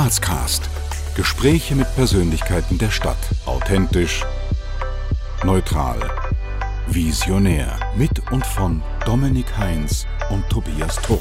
Grazcast. 0.00 0.70
Gespräche 1.16 1.74
mit 1.74 1.92
Persönlichkeiten 1.96 2.78
der 2.78 2.90
Stadt. 2.90 3.18
Authentisch, 3.46 4.24
neutral, 5.42 5.96
visionär. 6.86 7.72
Mit 7.96 8.30
und 8.30 8.46
von 8.46 8.80
Dominik 9.04 9.58
Heinz 9.58 10.06
und 10.30 10.48
Tobias 10.48 11.02
Turk. 11.02 11.18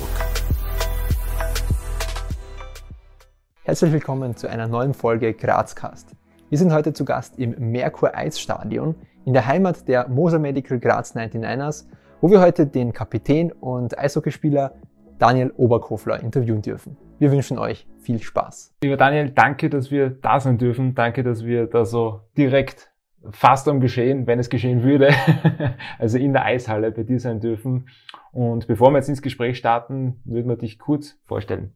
Herzlich 3.63 3.91
willkommen 3.91 4.35
zu 4.35 4.47
einer 4.47 4.67
neuen 4.67 4.93
Folge 4.93 5.33
Grazcast. 5.33 6.11
Wir 6.51 6.59
sind 6.59 6.71
heute 6.71 6.93
zu 6.93 7.03
Gast 7.03 7.39
im 7.39 7.55
Merkur 7.71 8.15
Eisstadion 8.15 8.93
in 9.25 9.33
der 9.33 9.47
Heimat 9.47 9.87
der 9.87 10.07
Moser 10.07 10.37
Medical 10.37 10.77
Graz 10.79 11.15
99ers, 11.15 11.85
wo 12.21 12.29
wir 12.29 12.41
heute 12.41 12.67
den 12.67 12.93
Kapitän 12.93 13.51
und 13.53 13.97
Eishockeyspieler 13.97 14.75
Daniel 15.19 15.51
Oberkofler 15.57 16.21
interviewen 16.21 16.61
dürfen. 16.61 16.97
Wir 17.19 17.31
wünschen 17.31 17.57
euch 17.57 17.87
viel 17.99 18.21
Spaß. 18.21 18.75
Lieber 18.83 18.97
Daniel, 18.97 19.31
danke, 19.31 19.69
dass 19.69 19.89
wir 19.89 20.11
da 20.11 20.39
sein 20.39 20.57
dürfen. 20.57 20.93
Danke, 20.93 21.23
dass 21.23 21.43
wir 21.43 21.65
da 21.65 21.85
so 21.85 22.21
direkt 22.37 22.91
fast 23.31 23.67
am 23.67 23.79
Geschehen, 23.79 24.27
wenn 24.27 24.39
es 24.39 24.49
geschehen 24.49 24.83
würde, 24.83 25.09
also 25.99 26.17
in 26.17 26.33
der 26.33 26.45
Eishalle 26.45 26.91
bei 26.91 27.03
dir 27.03 27.19
sein 27.19 27.39
dürfen. 27.39 27.89
Und 28.31 28.67
bevor 28.67 28.91
wir 28.91 28.97
jetzt 28.97 29.09
ins 29.09 29.21
Gespräch 29.21 29.57
starten, 29.57 30.21
würden 30.23 30.47
wir 30.47 30.55
dich 30.55 30.77
kurz 30.77 31.17
vorstellen. 31.25 31.73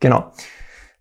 Genau. 0.00 0.32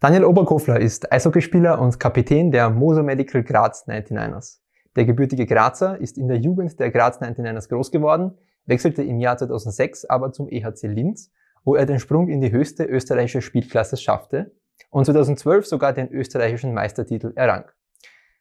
Daniel 0.01 0.25
Oberkofler 0.25 0.79
ist 0.79 1.11
Eishockeyspieler 1.11 1.79
und 1.79 1.99
Kapitän 1.99 2.51
der 2.51 2.69
Moser 2.69 3.03
Medical 3.03 3.43
Graz 3.43 3.87
99ers. 3.87 4.59
Der 4.95 5.05
gebürtige 5.05 5.45
Grazer 5.45 5.99
ist 6.01 6.17
in 6.17 6.27
der 6.27 6.37
Jugend 6.37 6.79
der 6.79 6.91
Graz 6.91 7.21
99ers 7.21 7.69
groß 7.69 7.91
geworden, 7.91 8.37
wechselte 8.65 9.03
im 9.03 9.19
Jahr 9.19 9.37
2006 9.37 10.05
aber 10.05 10.33
zum 10.33 10.49
EHC 10.49 10.83
Linz 10.83 11.31
wo 11.63 11.75
er 11.75 11.85
den 11.85 11.99
Sprung 11.99 12.27
in 12.29 12.41
die 12.41 12.51
höchste 12.51 12.85
österreichische 12.85 13.41
Spielklasse 13.41 13.97
schaffte 13.97 14.51
und 14.89 15.05
2012 15.05 15.65
sogar 15.65 15.93
den 15.93 16.11
österreichischen 16.11 16.73
Meistertitel 16.73 17.33
errang. 17.35 17.65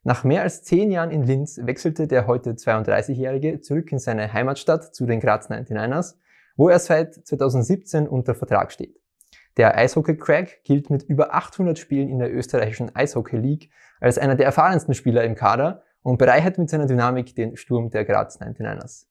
Nach 0.02 0.24
mehr 0.24 0.42
als 0.42 0.62
zehn 0.62 0.90
Jahren 0.90 1.10
in 1.10 1.24
Linz 1.24 1.60
wechselte 1.62 2.06
der 2.06 2.26
heute 2.26 2.52
32-Jährige 2.52 3.60
zurück 3.60 3.92
in 3.92 3.98
seine 3.98 4.32
Heimatstadt 4.32 4.94
zu 4.94 5.04
den 5.04 5.20
Graz 5.20 5.50
99ers, 5.50 6.14
wo 6.56 6.70
er 6.70 6.78
seit 6.78 7.14
2017 7.14 8.08
unter 8.08 8.34
Vertrag 8.34 8.72
steht. 8.72 8.98
Der 9.56 9.76
Eishockey-Crack 9.76 10.64
gilt 10.64 10.88
mit 10.88 11.02
über 11.02 11.34
800 11.34 11.78
Spielen 11.78 12.08
in 12.08 12.18
der 12.18 12.34
österreichischen 12.34 12.94
Eishockey 12.94 13.36
League 13.36 13.70
als 14.00 14.16
einer 14.16 14.36
der 14.36 14.46
erfahrensten 14.46 14.94
Spieler 14.94 15.24
im 15.24 15.34
Kader 15.34 15.82
und 16.02 16.18
bereichert 16.18 16.56
mit 16.56 16.70
seiner 16.70 16.86
Dynamik 16.86 17.34
den 17.34 17.56
Sturm 17.56 17.90
der 17.90 18.06
Graz 18.06 18.40
99ers. 18.40 19.06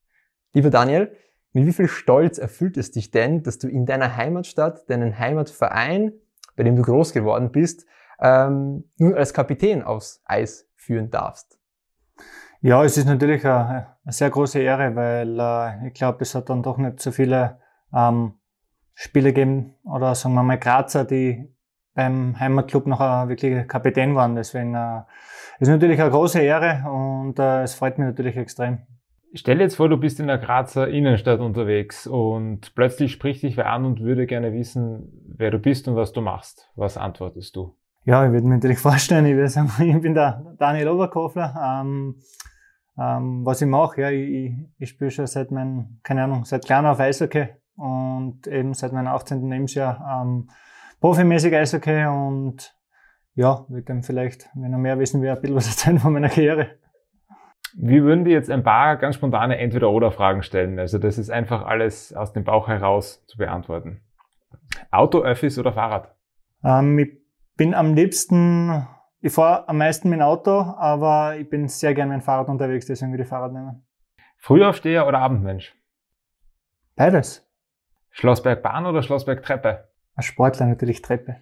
Lieber 0.53 0.71
Daniel, 0.71 1.15
mit 1.53 1.65
wie 1.65 1.73
viel 1.73 1.87
Stolz 1.87 2.37
erfüllt 2.37 2.77
es 2.77 2.91
dich 2.91 3.11
denn, 3.11 3.43
dass 3.43 3.57
du 3.57 3.67
in 3.67 3.85
deiner 3.85 4.15
Heimatstadt 4.15 4.89
deinen 4.89 5.17
Heimatverein, 5.17 6.13
bei 6.55 6.63
dem 6.63 6.75
du 6.75 6.83
groß 6.83 7.13
geworden 7.13 7.51
bist, 7.51 7.85
ähm, 8.19 8.89
nun 8.97 9.15
als 9.15 9.33
Kapitän 9.33 9.83
aufs 9.83 10.21
Eis 10.25 10.69
führen 10.75 11.09
darfst? 11.09 11.59
Ja, 12.61 12.83
es 12.83 12.97
ist 12.97 13.05
natürlich 13.05 13.45
eine, 13.45 13.95
eine 14.03 14.11
sehr 14.11 14.29
große 14.29 14.59
Ehre, 14.59 14.95
weil 14.95 15.39
äh, 15.39 15.87
ich 15.87 15.93
glaube, 15.93 16.19
es 16.21 16.35
hat 16.35 16.49
dann 16.49 16.61
doch 16.61 16.77
nicht 16.77 16.99
so 16.99 17.11
viele 17.11 17.59
ähm, 17.93 18.33
Spiele 18.93 19.31
gegeben 19.31 19.75
oder 19.85 20.13
sagen 20.13 20.35
wir 20.35 20.43
mal 20.43 20.59
Grazer, 20.59 21.05
die 21.05 21.55
beim 21.93 22.37
Heimatclub 22.37 22.85
noch 22.85 22.99
wirklich 22.99 23.65
Kapitän 23.67 24.13
waren. 24.15 24.35
Deswegen 24.35 24.75
äh, 24.75 25.03
ist 25.59 25.69
natürlich 25.69 26.01
eine 26.01 26.11
große 26.11 26.41
Ehre 26.41 26.89
und 26.89 27.39
äh, 27.39 27.63
es 27.63 27.75
freut 27.75 27.97
mich 27.97 28.07
natürlich 28.07 28.35
extrem. 28.35 28.79
Stell 29.35 29.59
jetzt 29.61 29.75
vor, 29.75 29.89
du 29.89 29.97
bist 29.97 30.19
in 30.19 30.27
der 30.27 30.39
Grazer 30.39 30.87
Innenstadt 30.87 31.39
unterwegs 31.39 32.07
und 32.07 32.73
plötzlich 32.73 33.11
spricht 33.11 33.43
dich 33.43 33.57
wer 33.57 33.71
an 33.71 33.85
und 33.85 34.01
würde 34.01 34.25
gerne 34.25 34.53
wissen, 34.53 35.23
wer 35.37 35.51
du 35.51 35.59
bist 35.59 35.87
und 35.87 35.95
was 35.95 36.13
du 36.13 36.21
machst. 36.21 36.71
Was 36.75 36.97
antwortest 36.97 37.55
du? 37.55 37.75
Ja, 38.05 38.25
ich 38.25 38.31
würde 38.31 38.47
mir 38.47 38.55
natürlich 38.55 38.79
vorstellen, 38.79 39.25
ich 39.27 39.35
würde 39.35 39.49
sagen, 39.49 39.71
ich 39.79 40.01
bin 40.01 40.15
der 40.15 40.55
Daniel 40.57 40.89
Oberkofler. 40.89 41.81
Ähm, 41.81 42.15
ähm, 42.97 43.45
was 43.45 43.61
ich 43.61 43.67
mache, 43.67 44.01
ja, 44.01 44.09
ich, 44.09 44.51
ich 44.79 44.89
spiele 44.89 45.11
schon 45.11 45.27
seit 45.27 45.51
meinem, 45.51 45.99
keine 46.01 46.23
Ahnung, 46.23 46.43
seit 46.45 46.65
klein 46.65 46.87
auf 46.87 46.99
Eishockey 46.99 47.49
und 47.75 48.47
eben 48.47 48.73
seit 48.73 48.93
meinem 48.93 49.07
18. 49.07 49.47
Lebensjahr 49.47 50.23
ähm, 50.23 50.49
profimäßig 50.99 51.55
Eishockey 51.55 52.05
und 52.05 52.75
ja, 53.35 53.63
würde 53.69 53.83
dann 53.83 54.01
vielleicht, 54.01 54.49
wenn 54.55 54.73
er 54.73 54.79
mehr 54.79 54.99
wissen 54.99 55.21
will, 55.21 55.29
ein 55.29 55.39
bisschen 55.39 55.55
was 55.55 55.67
erzählen 55.67 55.99
von 55.99 56.13
meiner 56.13 56.29
Karriere. 56.29 56.78
Wir 57.77 58.03
würden 58.03 58.25
dir 58.25 58.33
jetzt 58.33 58.49
ein 58.49 58.63
paar 58.63 58.97
ganz 58.97 59.15
spontane 59.15 59.57
Entweder-Oder-Fragen 59.57 60.43
stellen. 60.43 60.79
Also 60.79 60.97
das 60.97 61.17
ist 61.17 61.29
einfach 61.29 61.65
alles 61.65 62.13
aus 62.13 62.33
dem 62.33 62.43
Bauch 62.43 62.67
heraus 62.67 63.25
zu 63.27 63.37
beantworten. 63.37 64.01
Auto, 64.91 65.19
Öffis 65.19 65.59
oder 65.59 65.73
Fahrrad? 65.73 66.15
Ähm, 66.63 66.97
ich 66.99 67.17
bin 67.55 67.73
am 67.73 67.93
liebsten, 67.93 68.87
ich 69.21 69.33
fahre 69.33 69.67
am 69.67 69.77
meisten 69.77 70.09
mit 70.09 70.19
dem 70.19 70.23
Auto, 70.23 70.51
aber 70.51 71.37
ich 71.37 71.49
bin 71.49 71.67
sehr 71.67 71.93
gerne 71.93 72.13
mit 72.13 72.21
dem 72.21 72.25
Fahrrad 72.25 72.49
unterwegs, 72.49 72.85
deswegen 72.85 73.11
würde 73.11 73.23
ich 73.23 73.29
Fahrrad 73.29 73.53
nehmen. 73.53 73.85
Frühaufsteher 74.37 75.07
oder 75.07 75.19
Abendmensch? 75.19 75.75
Beides. 76.95 77.45
Schlossbergbahn 78.11 78.85
oder 78.85 79.03
Schlossbergtreppe? 79.03 79.89
Als 80.15 80.25
Sportler 80.25 80.65
natürlich 80.65 81.01
Treppe. 81.01 81.37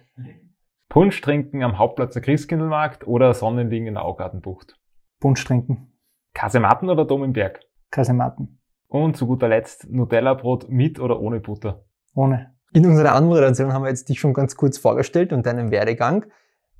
Punsch 0.88 1.20
trinken 1.20 1.62
am 1.62 1.78
Hauptplatz 1.78 2.14
der 2.14 2.22
Christkindlmarkt 2.22 3.06
oder 3.06 3.34
Sonnenliegen 3.34 3.86
in 3.86 3.94
der 3.94 4.04
Augartenbucht? 4.04 4.78
Punsch 5.20 5.44
trinken. 5.44 5.92
Kasematten 6.38 6.88
oder 6.88 7.04
Dom 7.04 7.24
im 7.24 7.32
Berg? 7.32 7.58
Kasematten. 7.90 8.60
Und 8.86 9.16
zu 9.16 9.26
guter 9.26 9.48
Letzt 9.48 9.90
Nutella-Brot 9.90 10.68
mit 10.68 11.00
oder 11.00 11.18
ohne 11.18 11.40
Butter? 11.40 11.84
Ohne. 12.14 12.54
In 12.72 12.86
unserer 12.86 13.16
Anmoderation 13.16 13.72
haben 13.72 13.82
wir 13.82 13.88
jetzt 13.88 14.08
dich 14.08 14.20
schon 14.20 14.34
ganz 14.34 14.54
kurz 14.54 14.78
vorgestellt 14.78 15.32
und 15.32 15.46
deinen 15.46 15.72
Werdegang. 15.72 16.26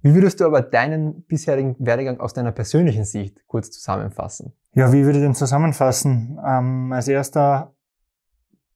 Wie 0.01 0.15
würdest 0.15 0.39
du 0.39 0.45
aber 0.45 0.63
deinen 0.63 1.25
bisherigen 1.25 1.75
Werdegang 1.81 2.21
aus 2.21 2.35
deiner 2.35 2.53
persönlichen 2.53 3.05
Sicht 3.05 3.45
kurz 3.49 3.73
zusammenfassen? 3.73 4.53
Ja, 4.75 4.93
wie 4.93 5.05
würde 5.05 5.19
ich 5.19 5.25
den 5.25 5.35
zusammenfassen? 5.35 6.39
Ähm, 6.47 6.93
als 6.93 7.09
erster 7.09 7.75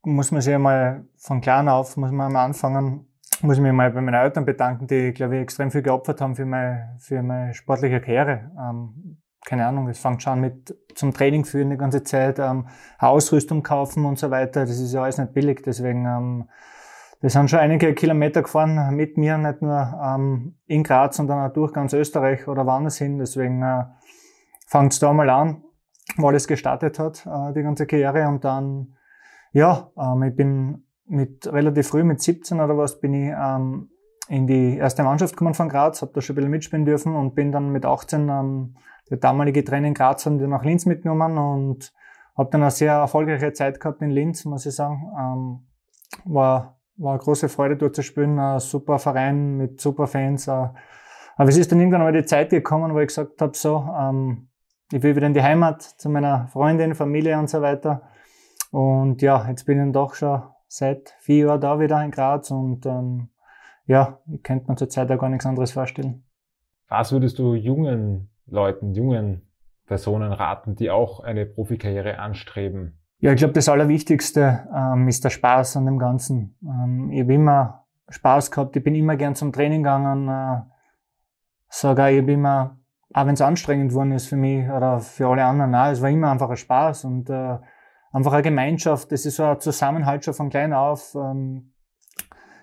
muss 0.02 0.32
man 0.32 0.40
sich 0.40 0.52
einmal 0.52 1.04
von 1.16 1.40
klein 1.40 1.68
auf, 1.68 1.96
muss 1.96 2.10
man 2.10 2.26
einmal 2.26 2.44
anfangen, 2.44 3.06
muss 3.40 3.56
ich 3.56 3.62
mich 3.62 3.72
mal 3.72 3.92
bei 3.92 4.00
meinen 4.00 4.20
Eltern 4.20 4.44
bedanken, 4.44 4.88
die, 4.88 5.12
glaube 5.12 5.36
ich, 5.36 5.42
extrem 5.42 5.70
viel 5.70 5.82
geopfert 5.82 6.20
haben 6.20 6.34
für 6.34 6.44
meine, 6.44 6.96
für 6.98 7.22
meine 7.22 7.54
sportliche 7.54 8.00
Karriere. 8.00 8.50
Ähm, 8.58 9.21
keine 9.44 9.66
Ahnung, 9.66 9.88
es 9.88 9.98
fängt 9.98 10.22
schon 10.22 10.40
mit 10.40 10.76
zum 10.94 11.12
Training 11.12 11.44
führen 11.44 11.70
die 11.70 11.76
ganze 11.76 12.02
Zeit, 12.02 12.38
ähm, 12.38 12.66
Ausrüstung 12.98 13.62
kaufen 13.62 14.04
und 14.04 14.18
so 14.18 14.30
weiter. 14.30 14.60
Das 14.60 14.78
ist 14.78 14.92
ja 14.92 15.02
alles 15.02 15.18
nicht 15.18 15.32
billig. 15.32 15.62
Deswegen, 15.64 16.06
ähm, 16.06 16.48
wir 17.20 17.30
sind 17.30 17.50
schon 17.50 17.60
einige 17.60 17.94
Kilometer 17.94 18.42
gefahren 18.42 18.94
mit 18.94 19.16
mir, 19.16 19.38
nicht 19.38 19.62
nur 19.62 20.00
ähm, 20.02 20.56
in 20.66 20.82
Graz, 20.82 21.16
sondern 21.16 21.48
auch 21.48 21.52
durch 21.52 21.72
ganz 21.72 21.92
Österreich 21.92 22.48
oder 22.48 22.66
woanders 22.66 22.98
hin. 22.98 23.18
Deswegen 23.18 23.62
äh, 23.62 23.84
fängt 24.66 24.92
es 24.92 24.98
da 24.98 25.12
mal 25.12 25.30
an, 25.30 25.62
wo 26.16 26.28
alles 26.28 26.46
gestartet 26.46 26.98
hat, 26.98 27.26
äh, 27.26 27.52
die 27.54 27.62
ganze 27.62 27.86
Karriere. 27.86 28.28
Und 28.28 28.44
dann, 28.44 28.94
ja, 29.52 29.90
ähm, 29.96 30.22
ich 30.24 30.36
bin 30.36 30.84
mit 31.06 31.46
relativ 31.46 31.88
früh, 31.88 32.04
mit 32.04 32.22
17 32.22 32.60
oder 32.60 32.76
was, 32.76 33.00
bin 33.00 33.14
ich 33.14 33.32
ähm, 33.36 33.90
in 34.28 34.46
die 34.46 34.76
erste 34.76 35.02
Mannschaft 35.02 35.34
gekommen 35.34 35.54
von 35.54 35.68
Graz, 35.68 36.00
habe 36.00 36.12
da 36.14 36.20
schon 36.20 36.34
ein 36.34 36.36
bisschen 36.36 36.50
mitspielen 36.50 36.84
dürfen 36.84 37.14
und 37.14 37.34
bin 37.34 37.52
dann 37.52 37.70
mit 37.70 37.84
18 37.84 38.28
ähm, 38.28 38.76
der 39.12 39.18
damalige 39.18 39.62
Trainer 39.62 39.88
in 39.88 39.94
Graz 39.94 40.24
hat 40.24 40.32
mich 40.32 40.48
nach 40.48 40.64
Linz 40.64 40.86
mitgenommen 40.86 41.36
und 41.36 41.92
habe 42.34 42.48
dann 42.50 42.62
eine 42.62 42.70
sehr 42.70 42.94
erfolgreiche 42.94 43.52
Zeit 43.52 43.78
gehabt 43.78 44.00
in 44.00 44.08
Linz, 44.08 44.46
muss 44.46 44.64
ich 44.64 44.74
sagen. 44.74 45.02
Ähm, 45.18 45.66
war, 46.24 46.80
war 46.96 47.12
eine 47.12 47.18
große 47.18 47.50
Freude 47.50 47.76
dort 47.76 47.94
zu 47.94 48.02
spielen, 48.02 48.38
ein 48.38 48.58
super 48.58 48.98
Verein 48.98 49.58
mit 49.58 49.82
super 49.82 50.06
Fans. 50.06 50.48
Äh, 50.48 50.50
aber 51.36 51.48
es 51.48 51.58
ist 51.58 51.70
dann 51.70 51.78
irgendwann 51.78 52.00
mal 52.00 52.12
die 52.12 52.24
Zeit 52.24 52.48
gekommen, 52.48 52.94
wo 52.94 53.00
ich 53.00 53.08
gesagt 53.08 53.42
habe, 53.42 53.54
so, 53.54 53.86
ähm, 54.00 54.48
ich 54.90 55.02
will 55.02 55.14
wieder 55.14 55.26
in 55.26 55.34
die 55.34 55.42
Heimat 55.42 55.82
zu 55.82 56.08
meiner 56.08 56.48
Freundin, 56.48 56.94
Familie 56.94 57.38
und 57.38 57.50
so 57.50 57.60
weiter. 57.60 58.08
Und 58.70 59.20
ja, 59.20 59.46
jetzt 59.46 59.64
bin 59.66 59.76
ich 59.76 59.82
dann 59.82 59.92
doch 59.92 60.14
schon 60.14 60.42
seit 60.68 61.14
vier 61.18 61.48
Jahren 61.48 61.60
da 61.60 61.78
wieder 61.78 62.02
in 62.02 62.10
Graz 62.10 62.50
und 62.50 62.86
ähm, 62.86 63.28
ja, 63.84 64.20
ich 64.32 64.42
könnte 64.42 64.70
mir 64.70 64.76
zurzeit 64.76 65.10
auch 65.10 65.18
gar 65.18 65.28
nichts 65.28 65.44
anderes 65.44 65.72
vorstellen. 65.72 66.24
Was 66.88 67.12
würdest 67.12 67.38
du 67.38 67.54
jungen 67.54 68.31
Leuten, 68.46 68.94
jungen 68.94 69.42
Personen 69.86 70.32
raten, 70.32 70.74
die 70.74 70.90
auch 70.90 71.20
eine 71.20 71.46
Profikarriere 71.46 72.18
anstreben? 72.18 72.98
Ja, 73.18 73.30
ich 73.32 73.38
glaube, 73.38 73.54
das 73.54 73.68
Allerwichtigste 73.68 74.68
ähm, 74.74 75.06
ist 75.06 75.24
der 75.24 75.30
Spaß 75.30 75.76
an 75.76 75.86
dem 75.86 75.98
Ganzen. 75.98 76.58
Ähm, 76.62 77.10
ich 77.12 77.20
habe 77.20 77.34
immer 77.34 77.86
Spaß 78.08 78.50
gehabt, 78.50 78.76
ich 78.76 78.82
bin 78.82 78.94
immer 78.94 79.16
gern 79.16 79.34
zum 79.34 79.52
Training 79.52 79.82
gegangen. 79.82 80.28
Äh, 80.28 80.62
sogar 81.68 82.10
ich 82.10 82.20
habe 82.20 82.32
immer, 82.32 82.78
auch 83.14 83.26
wenn 83.26 83.34
es 83.34 83.40
anstrengend 83.40 83.90
geworden 83.90 84.12
ist 84.12 84.26
für 84.26 84.36
mich 84.36 84.68
oder 84.68 84.98
für 84.98 85.28
alle 85.28 85.44
anderen, 85.44 85.70
nein, 85.70 85.92
es 85.92 86.02
war 86.02 86.10
immer 86.10 86.30
einfach 86.30 86.50
ein 86.50 86.56
Spaß 86.56 87.04
und 87.04 87.30
äh, 87.30 87.58
einfach 88.12 88.32
eine 88.32 88.42
Gemeinschaft. 88.42 89.12
Das 89.12 89.24
ist 89.24 89.36
so 89.36 89.44
ein 89.44 89.60
Zusammenhalt 89.60 90.24
schon 90.24 90.34
von 90.34 90.50
klein 90.50 90.72
auf. 90.72 91.14
Ähm, 91.14 91.72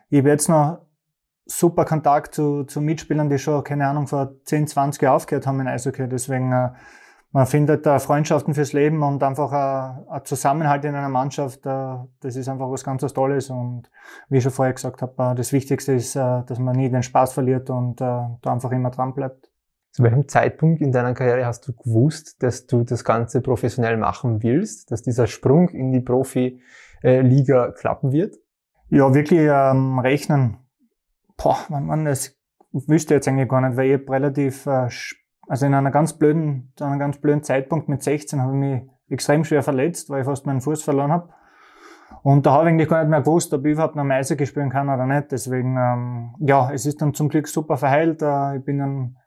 ich 0.10 0.20
habe 0.20 0.30
jetzt 0.30 0.50
noch 0.50 0.80
super 1.50 1.86
Kontakt 1.86 2.36
zu, 2.36 2.64
zu 2.64 2.82
Mitspielern, 2.82 3.30
die 3.30 3.40
schon, 3.40 3.64
keine 3.64 3.88
Ahnung, 3.88 4.08
vor 4.08 4.32
10, 4.46 4.68
20 4.68 5.02
Jahren 5.02 5.16
aufgehört 5.16 5.48
haben 5.48 5.60
in 5.60 5.68
Eishockey. 5.68 6.08
Deswegen, 6.08 6.52
äh, 6.52 6.70
man 7.32 7.46
findet 7.46 7.86
da 7.86 8.00
Freundschaften 8.00 8.54
fürs 8.54 8.74
Leben 8.74 9.04
und 9.04 9.22
einfach 9.24 9.52
ein, 9.52 10.08
ein 10.10 10.26
Zusammenhalt 10.26 10.86
in 10.86 10.96
einer 10.96 11.10
Mannschaft, 11.10 11.66
äh, 11.66 11.96
das 12.22 12.36
ist 12.36 12.48
einfach 12.48 12.70
was 12.70 12.84
ganz 12.84 13.04
was 13.04 13.14
Tolles. 13.14 13.50
Und 13.50 13.90
wie 14.30 14.38
ich 14.38 14.44
schon 14.44 14.52
vorher 14.52 14.74
gesagt 14.74 15.02
habe, 15.02 15.32
äh, 15.32 15.36
das 15.36 15.52
Wichtigste 15.52 15.94
ist, 15.94 16.16
äh, 16.16 16.44
dass 16.46 16.60
man 16.60 16.76
nie 16.76 16.90
den 16.90 17.04
Spaß 17.04 17.34
verliert 17.34 17.70
und 17.70 18.02
da 18.02 18.40
einfach 18.44 18.72
immer 18.72 18.92
dran 18.92 19.14
bleibt. 19.14 19.50
Zu 19.92 20.04
welchem 20.04 20.28
Zeitpunkt 20.28 20.82
in 20.82 20.92
deiner 20.92 21.16
Karriere 21.16 21.46
hast 21.46 21.68
du 21.68 21.74
gewusst, 21.74 22.44
dass 22.44 22.68
du 22.68 22.84
das 22.84 23.04
Ganze 23.04 23.42
professionell 23.42 23.98
machen 23.98 24.44
willst, 24.44 24.92
dass 24.92 25.02
dieser 25.02 25.26
Sprung 25.26 25.70
in 25.70 25.92
die 25.92 26.00
Profi-Liga 26.00 27.72
klappen 27.72 28.12
wird? 28.12 28.36
Ja, 28.90 29.14
wirklich 29.14 29.42
ähm, 29.42 29.98
rechnen. 29.98 30.58
Boah, 31.42 31.58
man, 31.70 31.86
man, 31.86 32.06
das 32.06 32.38
wüsste 32.72 33.16
jetzt 33.16 33.28
eigentlich 33.28 33.50
gar 33.50 33.62
nicht, 33.62 33.78
weil 33.78 33.92
ich 33.92 34.10
relativ 34.10 34.66
äh, 34.66 34.90
also 35.50 35.66
in 35.66 35.74
einer 35.74 35.90
ganz 35.90 36.14
blöden, 36.14 36.72
zu 36.76 36.84
einem 36.86 37.00
ganz 37.00 37.18
blöden 37.18 37.44
Zeitpunkt 37.44 37.90
mit 37.90 38.04
16 38.04 38.40
habe 38.40 38.54
ich 38.54 38.60
mich 38.60 38.82
extrem 39.10 39.44
schwer 39.44 39.64
verletzt, 39.64 40.10
weil 40.10 40.22
ich 40.22 40.26
fast 40.26 40.46
meinen 40.46 40.62
Fuß 40.62 40.84
verloren 40.84 41.12
habe. 41.12 41.34
Und 42.22 42.46
da 42.46 42.52
habe 42.52 42.66
ich 42.66 42.74
eigentlich 42.74 42.88
gar 42.88 43.00
nicht 43.00 43.10
mehr 43.10 43.22
gewusst, 43.22 43.52
ob 43.54 43.66
ich 43.66 43.72
überhaupt 43.72 43.96
noch 43.96 44.06
Eishockey 44.06 44.46
spielen 44.46 44.70
kann 44.70 44.90
oder 44.90 45.08
nicht. 45.08 45.32
Deswegen, 45.32 45.76
ähm, 45.76 46.36
ja, 46.40 46.72
es 46.72 46.86
ist 46.86 47.02
dann 47.02 47.16
zum 47.16 47.30
Glück 47.30 47.48
super 47.48 47.78
verheilt. 47.78 48.22
Äh, 48.22 48.58
ich 48.58 48.64
bin 48.64 48.78
dann 48.78 49.18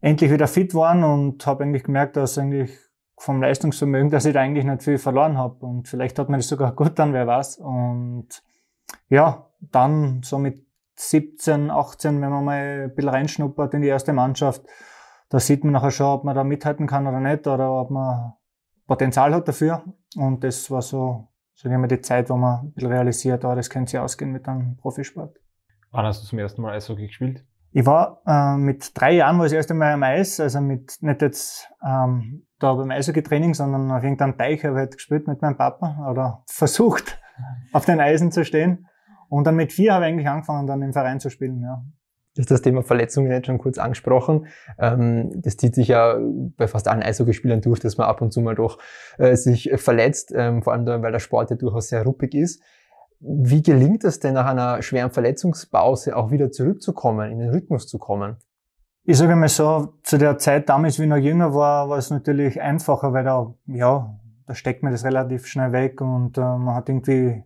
endlich 0.00 0.32
wieder 0.32 0.48
fit 0.48 0.70
geworden 0.70 1.04
und 1.04 1.46
habe 1.46 1.62
eigentlich 1.62 1.84
gemerkt, 1.84 2.16
dass 2.16 2.36
eigentlich 2.36 2.76
vom 3.16 3.40
Leistungsvermögen, 3.40 4.10
dass 4.10 4.24
ich 4.24 4.34
da 4.34 4.40
eigentlich 4.40 4.64
nicht 4.64 4.82
viel 4.82 4.98
verloren 4.98 5.38
habe. 5.38 5.64
Und 5.64 5.86
vielleicht 5.86 6.18
hat 6.18 6.28
mir 6.28 6.38
das 6.38 6.48
sogar 6.48 6.72
gut 6.74 6.98
dann, 6.98 7.12
wer 7.12 7.28
weiß. 7.28 7.58
Und 7.58 8.42
ja, 9.08 9.46
dann 9.60 10.22
so 10.24 10.38
mit 10.38 10.66
17, 11.00 11.70
18, 11.70 12.20
wenn 12.20 12.30
man 12.30 12.44
mal 12.44 12.84
ein 12.84 12.94
bisschen 12.94 13.10
reinschnuppert 13.10 13.74
in 13.74 13.82
die 13.82 13.88
erste 13.88 14.12
Mannschaft, 14.12 14.62
da 15.28 15.38
sieht 15.40 15.64
man 15.64 15.72
nachher 15.72 15.90
schon, 15.90 16.06
ob 16.06 16.24
man 16.24 16.34
da 16.34 16.44
mithalten 16.44 16.86
kann 16.86 17.06
oder 17.06 17.20
nicht 17.20 17.46
oder 17.46 17.72
ob 17.72 17.90
man 17.90 18.34
Potenzial 18.86 19.32
hat 19.34 19.46
dafür. 19.46 19.84
Und 20.16 20.42
das 20.42 20.70
war 20.70 20.82
so, 20.82 21.28
so 21.54 21.70
wir, 21.70 21.86
die 21.86 22.00
Zeit, 22.00 22.28
wo 22.28 22.36
man 22.36 22.64
ein 22.64 22.72
bisschen 22.72 22.90
realisiert, 22.90 23.44
oh, 23.44 23.54
das 23.54 23.70
könnte 23.70 23.92
sich 23.92 24.00
ausgehen 24.00 24.32
mit 24.32 24.48
einem 24.48 24.76
Profisport. 24.76 25.36
Wann 25.92 26.04
hast 26.04 26.22
du 26.22 26.26
zum 26.26 26.38
ersten 26.38 26.62
Mal 26.62 26.74
Eishockey 26.74 27.06
gespielt? 27.06 27.44
Ich 27.72 27.86
war 27.86 28.20
äh, 28.26 28.56
mit 28.56 28.90
drei 28.94 29.12
Jahren 29.12 29.38
war 29.38 29.46
ich 29.46 29.52
das 29.52 29.58
erste 29.58 29.74
Mal 29.74 29.92
am 29.92 30.02
Eis, 30.02 30.40
also 30.40 30.60
mit 30.60 30.96
nicht 31.00 31.22
jetzt 31.22 31.70
ähm, 31.86 32.46
da 32.58 32.74
beim 32.74 32.90
Eishockey-Training, 32.90 33.54
sondern 33.54 33.90
auf 33.92 34.02
irgendeinem 34.02 34.36
Teich 34.36 34.64
habe 34.64 34.74
ich 34.74 34.78
halt 34.78 34.94
gespielt 34.94 35.28
mit 35.28 35.40
meinem 35.40 35.56
Papa 35.56 36.08
oder 36.10 36.42
versucht, 36.48 37.18
auf 37.72 37.84
den 37.84 38.00
Eisen 38.00 38.32
zu 38.32 38.44
stehen. 38.44 38.88
Und 39.30 39.46
dann 39.46 39.54
mit 39.54 39.72
vier 39.72 39.94
habe 39.94 40.04
ich 40.04 40.12
eigentlich 40.12 40.28
angefangen, 40.28 40.66
dann 40.66 40.82
im 40.82 40.92
Verein 40.92 41.20
zu 41.20 41.30
spielen. 41.30 41.62
Ja. 41.62 41.82
Du 42.34 42.42
hast 42.42 42.50
das 42.50 42.62
Thema 42.62 42.82
Verletzungen 42.82 43.30
jetzt 43.30 43.46
schon 43.46 43.58
kurz 43.58 43.78
angesprochen. 43.78 44.46
Ähm, 44.78 45.40
das 45.42 45.56
zieht 45.56 45.74
sich 45.74 45.88
ja 45.88 46.18
bei 46.56 46.68
fast 46.68 46.88
allen 46.88 47.02
Eishockeyspielern 47.02 47.60
durch, 47.60 47.80
dass 47.80 47.96
man 47.96 48.08
ab 48.08 48.20
und 48.22 48.32
zu 48.32 48.40
mal 48.40 48.54
doch 48.54 48.78
äh, 49.18 49.36
sich 49.36 49.70
verletzt, 49.76 50.32
ähm, 50.36 50.62
vor 50.62 50.72
allem 50.72 51.02
weil 51.02 51.12
der 51.12 51.20
Sport 51.20 51.50
ja 51.50 51.56
durchaus 51.56 51.88
sehr 51.88 52.04
ruppig 52.04 52.34
ist. 52.34 52.62
Wie 53.20 53.62
gelingt 53.62 54.02
es 54.04 54.18
denn 54.18 54.34
nach 54.34 54.46
einer 54.46 54.82
schweren 54.82 55.10
Verletzungspause 55.10 56.16
auch 56.16 56.30
wieder 56.30 56.50
zurückzukommen, 56.50 57.30
in 57.30 57.38
den 57.38 57.50
Rhythmus 57.50 57.86
zu 57.86 57.98
kommen? 57.98 58.36
Ich 59.04 59.18
sage 59.18 59.36
mal 59.36 59.48
so, 59.48 59.94
zu 60.02 60.18
der 60.18 60.38
Zeit 60.38 60.68
damals, 60.68 60.98
wie 60.98 61.04
ich 61.04 61.08
noch 61.08 61.16
jünger 61.16 61.54
war, 61.54 61.88
war 61.88 61.98
es 61.98 62.10
natürlich 62.10 62.60
einfacher, 62.60 63.12
weil 63.12 63.24
da, 63.24 63.54
ja, 63.66 64.18
da 64.46 64.54
steckt 64.54 64.82
man 64.82 64.92
das 64.92 65.04
relativ 65.04 65.46
schnell 65.46 65.72
weg 65.72 66.00
und 66.00 66.38
äh, 66.38 66.40
man 66.40 66.74
hat 66.74 66.88
irgendwie 66.88 67.44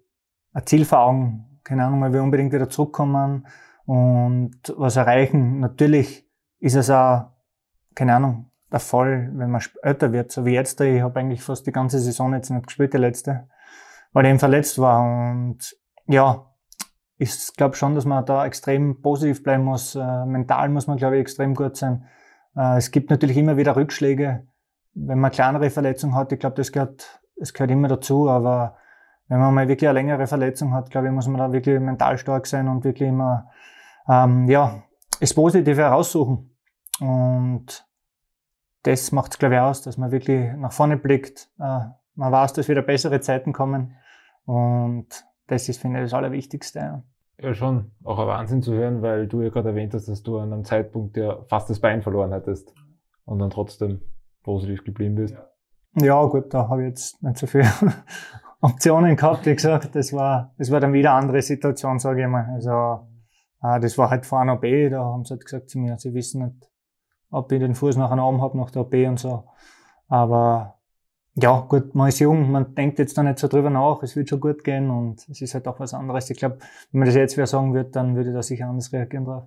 ein 0.52 0.66
Ziel 0.66 0.84
vor 0.84 1.00
Augen. 1.00 1.53
Keine 1.64 1.84
Ahnung, 1.84 2.00
man 2.00 2.12
will 2.12 2.20
unbedingt 2.20 2.52
wieder 2.52 2.68
zurückkommen 2.68 3.46
und 3.86 4.56
was 4.76 4.96
erreichen. 4.96 5.60
Natürlich 5.60 6.28
ist 6.60 6.76
es 6.76 6.90
auch, 6.90 7.32
keine 7.94 8.14
Ahnung, 8.14 8.50
der 8.70 8.80
Fall, 8.80 9.30
wenn 9.34 9.50
man 9.50 9.62
älter 9.82 10.12
wird, 10.12 10.32
so 10.32 10.44
wie 10.44 10.52
jetzt. 10.52 10.80
Ich 10.80 11.00
habe 11.00 11.20
eigentlich 11.20 11.42
fast 11.42 11.66
die 11.66 11.72
ganze 11.72 12.00
Saison 12.00 12.34
jetzt 12.34 12.50
nicht 12.50 12.66
gespielt, 12.66 12.92
die 12.92 12.98
letzte, 12.98 13.48
weil 14.12 14.24
ich 14.24 14.30
eben 14.30 14.38
verletzt 14.38 14.78
war. 14.78 15.30
Und 15.30 15.76
ja, 16.06 16.46
ich 17.16 17.54
glaube 17.56 17.76
schon, 17.76 17.94
dass 17.94 18.04
man 18.04 18.26
da 18.26 18.44
extrem 18.44 19.00
positiv 19.00 19.42
bleiben 19.42 19.64
muss. 19.64 19.94
Äh, 19.94 20.26
mental 20.26 20.68
muss 20.68 20.86
man, 20.86 20.96
glaube 20.96 21.16
ich, 21.16 21.20
extrem 21.20 21.54
gut 21.54 21.76
sein. 21.76 22.04
Äh, 22.56 22.78
es 22.78 22.90
gibt 22.90 23.10
natürlich 23.10 23.36
immer 23.36 23.56
wieder 23.56 23.76
Rückschläge, 23.76 24.46
wenn 24.94 25.20
man 25.20 25.30
kleinere 25.30 25.70
Verletzungen 25.70 26.14
hat. 26.14 26.32
Ich 26.32 26.40
glaube, 26.40 26.56
das 26.56 26.72
gehört, 26.72 27.22
das 27.36 27.52
gehört 27.52 27.70
immer 27.70 27.88
dazu, 27.88 28.28
aber 28.28 28.76
wenn 29.28 29.40
man 29.40 29.54
mal 29.54 29.68
wirklich 29.68 29.88
eine 29.88 29.98
längere 29.98 30.26
Verletzung 30.26 30.74
hat, 30.74 30.90
glaube 30.90 31.08
ich, 31.08 31.12
muss 31.12 31.28
man 31.28 31.38
da 31.38 31.52
wirklich 31.52 31.80
mental 31.80 32.18
stark 32.18 32.46
sein 32.46 32.68
und 32.68 32.84
wirklich 32.84 33.08
immer 33.08 33.50
ähm, 34.08 34.48
ja, 34.48 34.82
das 35.20 35.34
Positive 35.34 35.80
heraussuchen. 35.80 36.56
Und 37.00 37.86
das 38.82 39.12
macht 39.12 39.32
es, 39.32 39.38
glaube 39.38 39.54
ich, 39.54 39.60
aus, 39.60 39.82
dass 39.82 39.96
man 39.96 40.12
wirklich 40.12 40.52
nach 40.56 40.72
vorne 40.72 40.96
blickt. 40.96 41.48
Äh, 41.58 41.86
man 42.14 42.32
weiß, 42.32 42.52
dass 42.52 42.68
wieder 42.68 42.82
bessere 42.82 43.20
Zeiten 43.20 43.52
kommen. 43.52 43.96
Und 44.44 45.08
das 45.46 45.68
ist, 45.68 45.80
finde 45.80 46.00
ich, 46.00 46.04
das 46.04 46.14
Allerwichtigste. 46.14 46.78
Ja. 46.78 47.02
ja, 47.38 47.54
schon 47.54 47.92
auch 48.04 48.18
ein 48.18 48.26
Wahnsinn 48.26 48.62
zu 48.62 48.74
hören, 48.74 49.02
weil 49.02 49.26
du 49.26 49.40
ja 49.40 49.48
gerade 49.48 49.70
erwähnt 49.70 49.94
hast, 49.94 50.06
dass 50.06 50.22
du 50.22 50.38
an 50.38 50.52
einem 50.52 50.64
Zeitpunkt 50.64 51.16
ja 51.16 51.42
fast 51.48 51.70
das 51.70 51.80
Bein 51.80 52.02
verloren 52.02 52.32
hattest 52.32 52.74
und 53.24 53.38
dann 53.38 53.50
trotzdem 53.50 54.02
positiv 54.42 54.84
geblieben 54.84 55.14
bist. 55.14 55.34
Ja, 55.96 56.22
gut, 56.26 56.52
da 56.52 56.68
habe 56.68 56.82
ich 56.82 56.88
jetzt 56.88 57.22
nicht 57.22 57.38
so 57.38 57.46
viele 57.46 57.68
Optionen 58.64 59.16
gehabt. 59.16 59.46
Wie 59.46 59.54
gesagt, 59.54 59.94
das 59.94 60.12
war, 60.12 60.54
das 60.58 60.70
war 60.70 60.80
dann 60.80 60.92
wieder 60.92 61.10
eine 61.10 61.22
andere 61.22 61.42
Situation, 61.42 61.98
sage 61.98 62.22
ich 62.22 62.28
mal. 62.28 62.48
Also, 62.54 63.00
Ah, 63.64 63.78
das 63.78 63.96
war 63.96 64.10
halt 64.10 64.26
vor 64.26 64.40
einer 64.40 64.56
OP, 64.56 64.90
da 64.90 65.02
haben 65.02 65.24
sie 65.24 65.30
halt 65.30 65.46
gesagt 65.46 65.70
zu 65.70 65.78
mir, 65.78 65.96
sie 65.96 66.12
wissen 66.12 66.44
nicht, 66.44 66.70
ob 67.30 67.50
ich 67.50 67.60
den 67.60 67.74
Fuß 67.74 67.96
nach 67.96 68.10
einem 68.10 68.20
Arm 68.20 68.42
habe 68.42 68.58
nach 68.58 68.70
der 68.70 68.82
OP 68.82 68.92
und 68.92 69.18
so. 69.18 69.44
Aber 70.06 70.78
ja, 71.34 71.60
gut, 71.60 71.94
man 71.94 72.10
ist 72.10 72.18
jung, 72.18 72.52
man 72.52 72.74
denkt 72.74 72.98
jetzt 72.98 73.16
da 73.16 73.22
nicht 73.22 73.38
so 73.38 73.48
drüber 73.48 73.70
nach, 73.70 74.02
es 74.02 74.16
wird 74.16 74.28
schon 74.28 74.40
gut 74.40 74.64
gehen 74.64 74.90
und 74.90 75.26
es 75.30 75.40
ist 75.40 75.54
halt 75.54 75.66
auch 75.66 75.80
was 75.80 75.94
anderes. 75.94 76.28
Ich 76.28 76.36
glaube, 76.36 76.58
wenn 76.92 76.98
man 76.98 77.06
das 77.06 77.14
jetzt 77.14 77.38
wieder 77.38 77.46
sagen 77.46 77.72
würde, 77.72 77.88
dann 77.88 78.16
würde 78.16 78.34
da 78.34 78.42
sicher 78.42 78.66
anders 78.66 78.92
reagieren 78.92 79.24
drauf. 79.24 79.44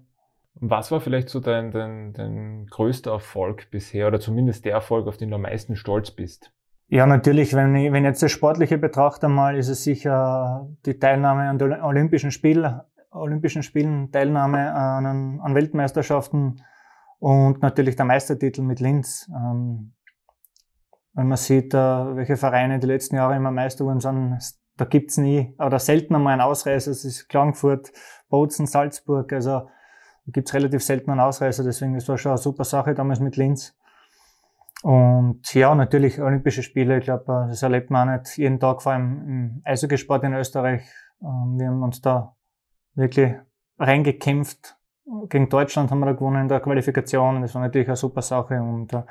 Was 0.56 0.90
war 0.90 1.00
vielleicht 1.00 1.30
so 1.30 1.40
dein, 1.40 1.70
dein, 1.70 2.14
dein 2.14 2.66
größter 2.72 3.12
Erfolg 3.12 3.70
bisher 3.70 4.08
oder 4.08 4.20
zumindest 4.20 4.66
der 4.66 4.74
Erfolg, 4.74 5.06
auf 5.06 5.18
den 5.18 5.30
du 5.30 5.36
am 5.36 5.44
meisten 5.44 5.76
stolz 5.76 6.10
bist? 6.10 6.52
Ja, 6.90 7.06
natürlich, 7.06 7.54
wenn 7.54 7.76
ich, 7.76 7.92
wenn 7.92 8.06
jetzt 8.06 8.24
das 8.24 8.32
Sportliche 8.32 8.78
betrachte 8.78 9.28
mal, 9.28 9.58
ist 9.58 9.68
es 9.68 9.84
sicher 9.84 10.70
die 10.86 10.98
Teilnahme 10.98 11.50
an 11.50 11.58
den 11.58 11.82
Olympischen 11.82 12.32
Spielen 12.32 12.82
Olympischen 13.12 13.64
Spielen 13.64 14.12
Teilnahme 14.12 14.74
an, 14.74 15.40
an 15.40 15.56
Weltmeisterschaften 15.56 16.62
und 17.20 17.62
natürlich 17.62 17.96
der 17.96 18.06
Meistertitel 18.06 18.62
mit 18.62 18.80
Linz. 18.80 19.30
Ähm, 19.30 19.94
wenn 21.14 21.28
man 21.28 21.38
sieht, 21.38 21.74
äh, 21.74 21.78
welche 21.78 22.38
Vereine 22.38 22.80
die 22.80 22.88
letzten 22.88 23.16
Jahre 23.16 23.36
immer 23.36 23.52
Meister 23.52 23.86
wurden, 23.86 24.00
sind, 24.00 24.40
da 24.78 24.86
gibt's 24.86 25.18
nie 25.18 25.56
oder 25.58 25.80
selten 25.80 26.16
einmal 26.16 26.34
einen 26.34 26.42
Ausreißer. 26.42 26.92
Es 26.92 27.04
ist 27.04 27.28
Klagenfurt, 27.28 27.92
Bozen, 28.30 28.68
Salzburg. 28.68 29.34
Also 29.34 29.50
da 29.62 30.32
gibt's 30.32 30.54
relativ 30.54 30.84
selten 30.84 31.10
einen 31.10 31.20
Ausreißer. 31.20 31.64
Deswegen 31.64 31.96
das 31.96 32.08
war 32.08 32.18
schon 32.18 32.32
eine 32.32 32.38
super 32.38 32.64
Sache 32.64 32.94
damals 32.94 33.20
mit 33.20 33.36
Linz. 33.36 33.77
Und 34.84 35.54
ja, 35.54 35.74
natürlich 35.74 36.22
Olympische 36.22 36.64
Spiele. 36.64 37.00
Ich 37.00 37.06
glaube, 37.06 37.46
äh, 37.46 37.50
das 37.50 37.64
erlebt 37.64 37.90
man 37.90 38.10
auch 38.10 38.14
nicht 38.20 38.38
jeden 38.38 38.60
Tag, 38.60 38.82
vor 38.82 38.92
allem 38.92 39.22
im 39.28 39.62
Eishockeysport 39.66 40.24
in 40.24 40.34
Österreich. 40.34 40.84
Ähm, 41.22 41.58
wir 41.58 41.68
haben 41.68 41.84
uns 41.84 42.02
da 42.02 42.36
wirklich 42.96 43.34
reingekämpft. 43.80 44.76
Gegen 45.30 45.48
Deutschland 45.48 45.90
haben 45.90 46.00
wir 46.00 46.08
da 46.08 46.12
gewonnen 46.12 46.44
in 46.44 46.48
der 46.50 46.60
Qualifikation. 46.60 47.42
Das 47.42 47.56
war 47.56 47.62
natürlich 47.62 47.88
eine 47.88 47.96
super 47.96 48.22
Sache 48.22 48.62
und 48.62 48.94
äh, 48.94 48.98
ein 48.98 49.04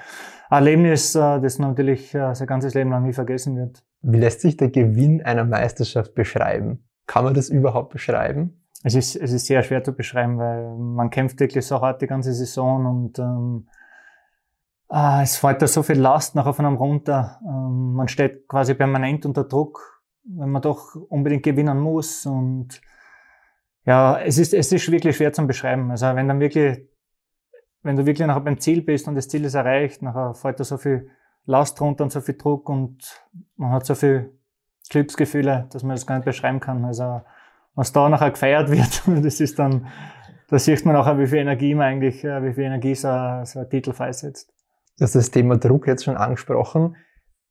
Erlebnis, 0.51 1.15
äh, 1.15 1.41
das 1.41 1.59
natürlich 1.59 2.11
sein 2.11 2.47
ganzes 2.47 2.75
Leben 2.75 2.91
lang 2.91 3.05
nie 3.05 3.13
vergessen 3.13 3.57
wird. 3.57 3.83
Wie 4.03 4.19
lässt 4.19 4.43
sich 4.43 4.57
der 4.57 4.71
Gewinn 4.71 5.23
einer 5.25 5.45
Meisterschaft 5.45 6.15
beschreiben? 6.15 6.87
Kann 7.07 7.25
man 7.25 7.35
das 7.35 7.49
überhaupt 7.49 7.93
beschreiben? 7.93 8.63
Es 8.85 8.95
ist, 8.95 9.17
es 9.17 9.33
ist 9.33 9.47
sehr 9.47 9.63
schwer 9.63 9.83
zu 9.83 9.93
beschreiben, 9.95 10.39
weil 10.39 10.77
man 10.77 11.11
kämpft 11.11 11.41
wirklich 11.41 11.67
so 11.67 11.81
hart 11.81 12.03
die 12.03 12.07
ganze 12.07 12.33
Saison 12.33 12.87
und 12.87 13.19
ähm, 13.19 13.69
äh, 14.97 15.23
es 15.23 15.37
fällt 15.37 15.61
da 15.61 15.67
so 15.67 15.83
viel 15.83 15.99
Last 15.99 16.35
nachher 16.35 16.55
von 16.55 16.65
einem 16.65 16.77
runter. 16.77 17.39
Ähm, 17.45 17.93
man 17.95 18.09
steht 18.09 18.49
quasi 18.49 18.75
permanent 18.75 19.27
unter 19.27 19.45
Druck, 19.45 20.03
wenn 20.25 20.51
man 20.51 20.63
doch 20.63 20.95
unbedingt 20.95 21.43
gewinnen 21.43 21.79
muss 21.79 22.25
und 22.25 22.81
ja, 23.85 24.19
es 24.19 24.39
ist, 24.39 24.53
es 24.53 24.73
ist 24.73 24.91
wirklich 24.91 25.17
schwer 25.17 25.33
zu 25.33 25.47
beschreiben. 25.47 25.91
Also 25.91 26.07
wenn 26.17 26.27
dann 26.27 26.41
wirklich, 26.41 26.89
wenn 27.83 27.95
du 27.95 28.07
wirklich 28.07 28.27
nachher 28.27 28.41
beim 28.41 28.59
Ziel 28.59 28.83
bist 28.83 29.07
und 29.07 29.15
das 29.15 29.29
Ziel 29.29 29.45
ist 29.45 29.55
erreicht, 29.55 30.03
nachher 30.03 30.35
fällt 30.35 30.59
da 30.59 30.65
so 30.65 30.79
viel 30.79 31.11
Last 31.45 31.81
runter 31.81 32.03
und 32.03 32.11
so 32.11 32.21
viel 32.21 32.37
Druck 32.37 32.69
und 32.69 33.23
man 33.57 33.71
hat 33.71 33.87
so 33.87 33.95
viel 33.95 34.33
Glücksgefühle, 34.89 35.69
dass 35.71 35.85
man 35.85 35.95
das 35.95 36.07
gar 36.07 36.17
nicht 36.17 36.25
beschreiben 36.25 36.59
kann. 36.59 36.85
Also 36.85 37.21
was 37.75 37.93
da 37.93 38.09
nachher 38.09 38.31
gefeiert 38.33 38.71
wird, 38.71 39.03
das 39.25 39.41
ist 39.41 39.59
dann, 39.59 39.87
da 40.49 40.59
sieht 40.59 40.85
man 40.85 40.95
nachher, 40.95 41.19
wie 41.19 41.27
viel 41.27 41.39
Energie 41.39 41.75
man 41.75 41.87
eigentlich, 41.87 42.25
äh, 42.25 42.43
wie 42.43 42.55
viel 42.55 42.65
Energie 42.65 42.95
so, 42.95 43.09
so 43.45 43.61
ein 43.61 43.71
Titel 43.71 43.93
freisetzt. 43.93 44.56
Du 44.99 45.05
hast 45.05 45.15
das 45.15 45.31
Thema 45.31 45.59
Druck 45.59 45.87
jetzt 45.87 46.05
schon 46.05 46.17
angesprochen. 46.17 46.97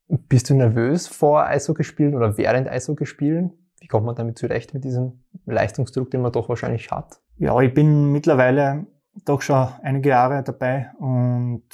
Bist 0.08 0.50
du 0.50 0.54
nervös 0.54 1.06
vor 1.06 1.44
Eishockeyspielen 1.44 2.14
oder 2.16 2.36
während 2.36 2.68
Eishockeyspielen? 2.68 3.52
Wie 3.80 3.86
kommt 3.86 4.04
man 4.04 4.16
damit 4.16 4.36
zurecht 4.36 4.74
mit 4.74 4.82
diesem 4.82 5.24
Leistungsdruck, 5.44 6.10
den 6.10 6.22
man 6.22 6.32
doch 6.32 6.48
wahrscheinlich 6.48 6.90
hat? 6.90 7.20
Ja, 7.36 7.58
ich 7.60 7.72
bin 7.72 8.10
mittlerweile 8.10 8.86
doch 9.24 9.42
schon 9.42 9.68
einige 9.82 10.08
Jahre 10.08 10.42
dabei 10.42 10.90
und 10.98 11.68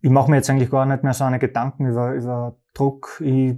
ich 0.00 0.10
mache 0.10 0.30
mir 0.30 0.38
jetzt 0.38 0.50
eigentlich 0.50 0.70
gar 0.70 0.86
nicht 0.86 1.04
mehr 1.04 1.14
so 1.14 1.24
eine 1.24 1.38
Gedanken 1.38 1.86
über, 1.86 2.14
über 2.14 2.56
Druck. 2.74 3.20
Ich 3.24 3.56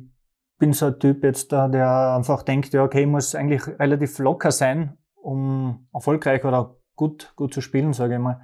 bin 0.59 0.73
so 0.75 0.87
ein 0.87 0.99
Typ 0.99 1.25
jetzt 1.25 1.53
da, 1.53 1.69
der 1.69 2.17
einfach 2.17 2.43
denkt, 2.43 2.73
ja, 2.75 2.85
okay, 2.85 3.03
ich 3.03 3.09
muss 3.09 3.35
eigentlich 3.35 3.67
relativ 3.79 4.19
locker 4.19 4.51
sein, 4.51 4.99
um 5.15 5.89
erfolgreich 5.95 6.45
oder 6.45 6.77
gut, 6.97 7.33
gut 7.37 7.55
zu 7.55 7.63
spielen, 7.63 7.95
sage 7.95 8.15
ich 8.15 8.21
mal. 8.21 8.43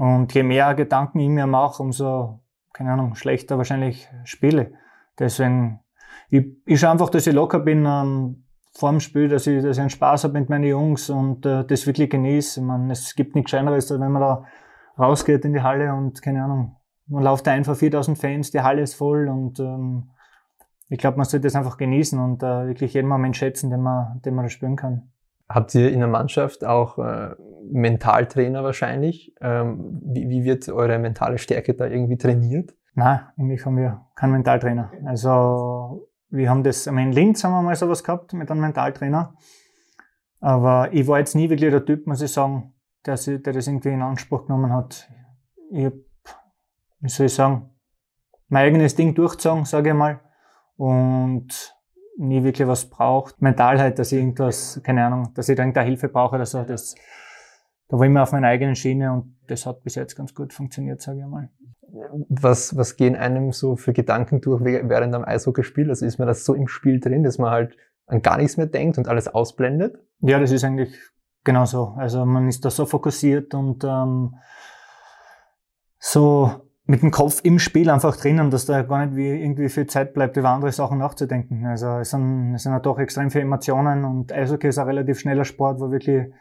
Und 0.00 0.32
je 0.32 0.42
mehr 0.42 0.74
Gedanken 0.74 1.20
ich 1.20 1.28
mir 1.28 1.46
mache, 1.46 1.82
umso, 1.82 2.40
keine 2.72 2.92
Ahnung, 2.92 3.16
schlechter 3.16 3.58
wahrscheinlich 3.58 4.08
spiele. 4.24 4.72
Deswegen, 5.18 5.80
ich, 6.30 6.46
ich 6.64 6.80
schaue 6.80 6.92
einfach, 6.92 7.10
dass 7.10 7.26
ich 7.26 7.34
locker 7.34 7.58
bin 7.58 7.84
ähm, 7.86 8.46
vor 8.72 8.92
dem 8.92 9.00
Spiel, 9.00 9.28
dass 9.28 9.46
ich, 9.46 9.62
dass 9.62 9.76
ich 9.76 9.80
einen 9.82 9.90
Spaß 9.90 10.24
habe 10.24 10.40
mit 10.40 10.48
meinen 10.48 10.64
Jungs 10.64 11.10
und 11.10 11.44
äh, 11.44 11.66
das 11.66 11.86
wirklich 11.86 12.08
genieße. 12.08 12.60
Ich 12.60 12.66
meine, 12.66 12.90
es 12.90 13.14
gibt 13.14 13.34
nichts 13.34 13.50
Scheineres, 13.50 13.92
als 13.92 14.00
wenn 14.00 14.10
man 14.10 14.22
da 14.22 14.44
rausgeht 14.98 15.44
in 15.44 15.52
die 15.52 15.60
Halle 15.60 15.92
und, 15.92 16.22
keine 16.22 16.44
Ahnung, 16.44 16.76
man 17.06 17.22
läuft 17.22 17.46
ein 17.48 17.64
vor 17.64 17.74
4000 17.74 18.16
Fans, 18.16 18.50
die 18.50 18.62
Halle 18.62 18.80
ist 18.80 18.94
voll 18.94 19.28
und 19.28 19.60
ähm, 19.60 20.12
ich 20.88 20.96
glaube, 20.96 21.18
man 21.18 21.26
sollte 21.26 21.46
das 21.46 21.56
einfach 21.56 21.76
genießen 21.76 22.18
und 22.18 22.42
äh, 22.42 22.68
wirklich 22.68 22.94
jeden 22.94 23.08
Moment 23.08 23.36
schätzen, 23.36 23.68
den 23.68 23.82
man, 23.82 24.22
den 24.22 24.34
man 24.34 24.46
da 24.46 24.48
spüren 24.48 24.76
kann. 24.76 25.10
Habt 25.50 25.74
ihr 25.74 25.90
in 25.90 25.98
der 25.98 26.08
Mannschaft 26.08 26.64
auch 26.64 26.98
äh, 26.98 27.34
Mentaltrainer 27.72 28.62
wahrscheinlich? 28.62 29.34
Ähm, 29.40 30.00
wie, 30.04 30.28
wie 30.28 30.44
wird 30.44 30.68
eure 30.68 30.98
mentale 30.98 31.38
Stärke 31.38 31.74
da 31.74 31.86
irgendwie 31.86 32.16
trainiert? 32.16 32.72
Nein, 32.94 33.20
eigentlich 33.36 33.66
haben 33.66 33.76
wir 33.76 34.06
keinen 34.14 34.32
Mentaltrainer. 34.32 34.92
Also 35.06 36.08
wir 36.28 36.48
haben 36.48 36.62
das, 36.62 36.86
in 36.86 37.12
Linz 37.12 37.42
haben 37.42 37.52
wir 37.52 37.62
mal 37.62 37.74
sowas 37.74 38.04
gehabt 38.04 38.32
mit 38.32 38.48
einem 38.48 38.60
Mentaltrainer. 38.60 39.34
Aber 40.38 40.92
ich 40.92 41.08
war 41.08 41.18
jetzt 41.18 41.34
nie 41.34 41.50
wirklich 41.50 41.70
der 41.70 41.84
Typ, 41.84 42.06
muss 42.06 42.22
ich 42.22 42.32
sagen, 42.32 42.72
der, 43.04 43.16
der 43.16 43.52
das 43.52 43.66
irgendwie 43.66 43.88
in 43.88 44.02
Anspruch 44.02 44.46
genommen 44.46 44.72
hat. 44.72 45.10
Ich 45.72 45.84
hab 45.84 45.94
wie 47.00 47.08
soll 47.08 47.26
ich 47.26 47.34
sagen, 47.34 47.70
mein 48.48 48.66
eigenes 48.66 48.94
Ding 48.94 49.14
durchzogen, 49.14 49.64
sage 49.64 49.90
ich 49.90 49.96
mal. 49.96 50.20
Und 50.76 51.74
nie 52.20 52.44
wirklich 52.44 52.68
was 52.68 52.88
braucht. 52.88 53.40
Mental 53.40 53.80
halt, 53.80 53.98
dass 53.98 54.12
ich 54.12 54.18
irgendwas, 54.18 54.80
keine 54.84 55.04
Ahnung, 55.04 55.32
dass 55.34 55.48
ich 55.48 55.56
da 55.56 55.62
irgendeine 55.62 55.86
Hilfe 55.86 56.08
brauche 56.08 56.36
oder 56.36 56.46
so. 56.46 56.62
Das, 56.62 56.94
da 57.88 57.96
war 57.96 58.04
ich 58.04 58.10
immer 58.10 58.22
auf 58.22 58.32
meiner 58.32 58.48
eigenen 58.48 58.76
Schiene 58.76 59.12
und 59.12 59.36
das 59.48 59.66
hat 59.66 59.82
bis 59.82 59.94
jetzt 59.94 60.14
ganz 60.16 60.34
gut 60.34 60.52
funktioniert, 60.52 61.00
sage 61.00 61.20
ich 61.20 61.26
mal. 61.26 61.50
Was, 62.28 62.76
was 62.76 62.96
gehen 62.96 63.16
einem 63.16 63.52
so 63.52 63.74
für 63.74 63.92
Gedanken 63.92 64.40
durch 64.40 64.62
während 64.62 65.14
am 65.14 65.24
Eishockeyspiel? 65.24 65.88
Also 65.88 66.06
ist 66.06 66.18
man 66.18 66.28
das 66.28 66.44
so 66.44 66.54
im 66.54 66.68
Spiel 66.68 67.00
drin, 67.00 67.24
dass 67.24 67.38
man 67.38 67.50
halt 67.50 67.76
an 68.06 68.22
gar 68.22 68.36
nichts 68.36 68.56
mehr 68.56 68.66
denkt 68.66 68.98
und 68.98 69.08
alles 69.08 69.26
ausblendet? 69.26 69.98
Ja, 70.20 70.38
das 70.38 70.52
ist 70.52 70.62
eigentlich 70.62 70.94
genau 71.42 71.64
so. 71.64 71.94
Also 71.96 72.24
man 72.24 72.48
ist 72.48 72.64
da 72.64 72.70
so 72.70 72.86
fokussiert 72.86 73.54
und 73.54 73.82
ähm, 73.84 74.36
so 75.98 76.69
mit 76.90 77.02
dem 77.02 77.12
Kopf 77.12 77.40
im 77.44 77.60
Spiel 77.60 77.88
einfach 77.88 78.16
drinnen, 78.16 78.50
dass 78.50 78.66
da 78.66 78.82
gar 78.82 79.06
nicht 79.06 79.16
wie 79.16 79.28
irgendwie 79.28 79.68
viel 79.68 79.86
Zeit 79.86 80.12
bleibt, 80.12 80.36
über 80.36 80.48
andere 80.48 80.72
Sachen 80.72 80.98
nachzudenken. 80.98 81.64
Also 81.64 81.86
es 81.98 82.10
sind, 82.10 82.56
es 82.56 82.64
sind 82.64 82.72
ja 82.72 82.80
doch 82.80 82.98
extrem 82.98 83.30
viele 83.30 83.44
Emotionen 83.44 84.04
und 84.04 84.32
Eishockey 84.32 84.66
ist 84.66 84.78
ein 84.78 84.86
relativ 84.86 85.20
schneller 85.20 85.44
Sport, 85.44 85.78
wo 85.78 85.92
wirklich, 85.92 86.32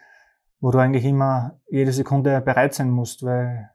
wo 0.59 0.71
du 0.71 0.79
eigentlich 0.79 1.05
immer 1.05 1.59
jede 1.69 1.91
Sekunde 1.91 2.41
bereit 2.41 2.73
sein 2.73 2.89
musst, 2.89 3.23
weil 3.23 3.69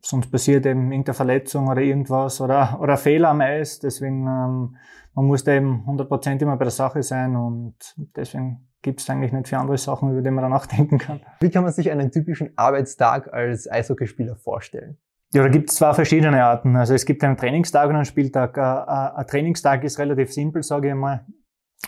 sonst 0.00 0.32
passiert 0.32 0.66
eben 0.66 0.90
irgendeine 0.90 1.14
Verletzung 1.14 1.68
oder 1.68 1.80
irgendwas 1.80 2.40
oder, 2.40 2.80
oder 2.80 2.96
Fehler 2.96 3.28
am 3.28 3.40
Eis. 3.40 3.78
Deswegen, 3.78 4.26
ähm, 4.26 4.76
man 5.14 5.24
muss 5.26 5.44
da 5.44 5.52
eben 5.52 5.84
100% 5.86 6.42
immer 6.42 6.56
bei 6.56 6.64
der 6.64 6.72
Sache 6.72 7.04
sein 7.04 7.36
und 7.36 7.76
deswegen 8.16 8.66
gibt 8.82 9.00
es 9.00 9.08
eigentlich 9.08 9.30
nicht 9.30 9.46
viele 9.46 9.60
andere 9.60 9.78
Sachen, 9.78 10.10
über 10.10 10.22
die 10.22 10.30
man 10.32 10.42
da 10.42 10.48
nachdenken 10.48 10.98
kann. 10.98 11.20
Wie 11.38 11.50
kann 11.50 11.62
man 11.62 11.72
sich 11.72 11.88
einen 11.88 12.10
typischen 12.10 12.50
Arbeitstag 12.56 13.32
als 13.32 13.70
Eishockeyspieler 13.70 14.34
vorstellen? 14.34 14.98
Ja, 15.32 15.42
da 15.42 15.48
gibt 15.48 15.70
es 15.70 15.76
zwei 15.76 15.92
verschiedene 15.92 16.44
Arten. 16.44 16.76
Also 16.76 16.94
es 16.94 17.04
gibt 17.04 17.22
einen 17.24 17.36
Trainingstag 17.36 17.88
und 17.88 17.96
einen 17.96 18.04
Spieltag. 18.04 18.56
Ein 18.58 19.26
Trainingstag 19.26 19.84
ist 19.84 19.98
relativ 19.98 20.32
simpel, 20.32 20.62
sage 20.62 20.88
ich 20.88 20.94
mal. 20.94 21.26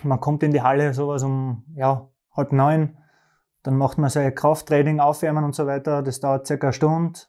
Man 0.03 0.21
kommt 0.21 0.43
in 0.43 0.53
die 0.53 0.61
Halle 0.61 0.93
sowas 0.93 1.23
um 1.23 1.65
ja, 1.75 2.09
halb 2.37 2.53
neun, 2.53 2.99
dann 3.63 3.77
macht 3.77 3.99
man 3.99 4.11
sein 4.11 4.35
Krafttraining, 4.35 5.01
Aufwärmen 5.01 5.45
und 5.45 5.55
so 5.55 5.67
weiter. 5.67 6.03
Das 6.03 6.21
dauert 6.21 6.47
circa 6.47 6.69
eine 6.69 6.73
Stunde. 6.73 7.21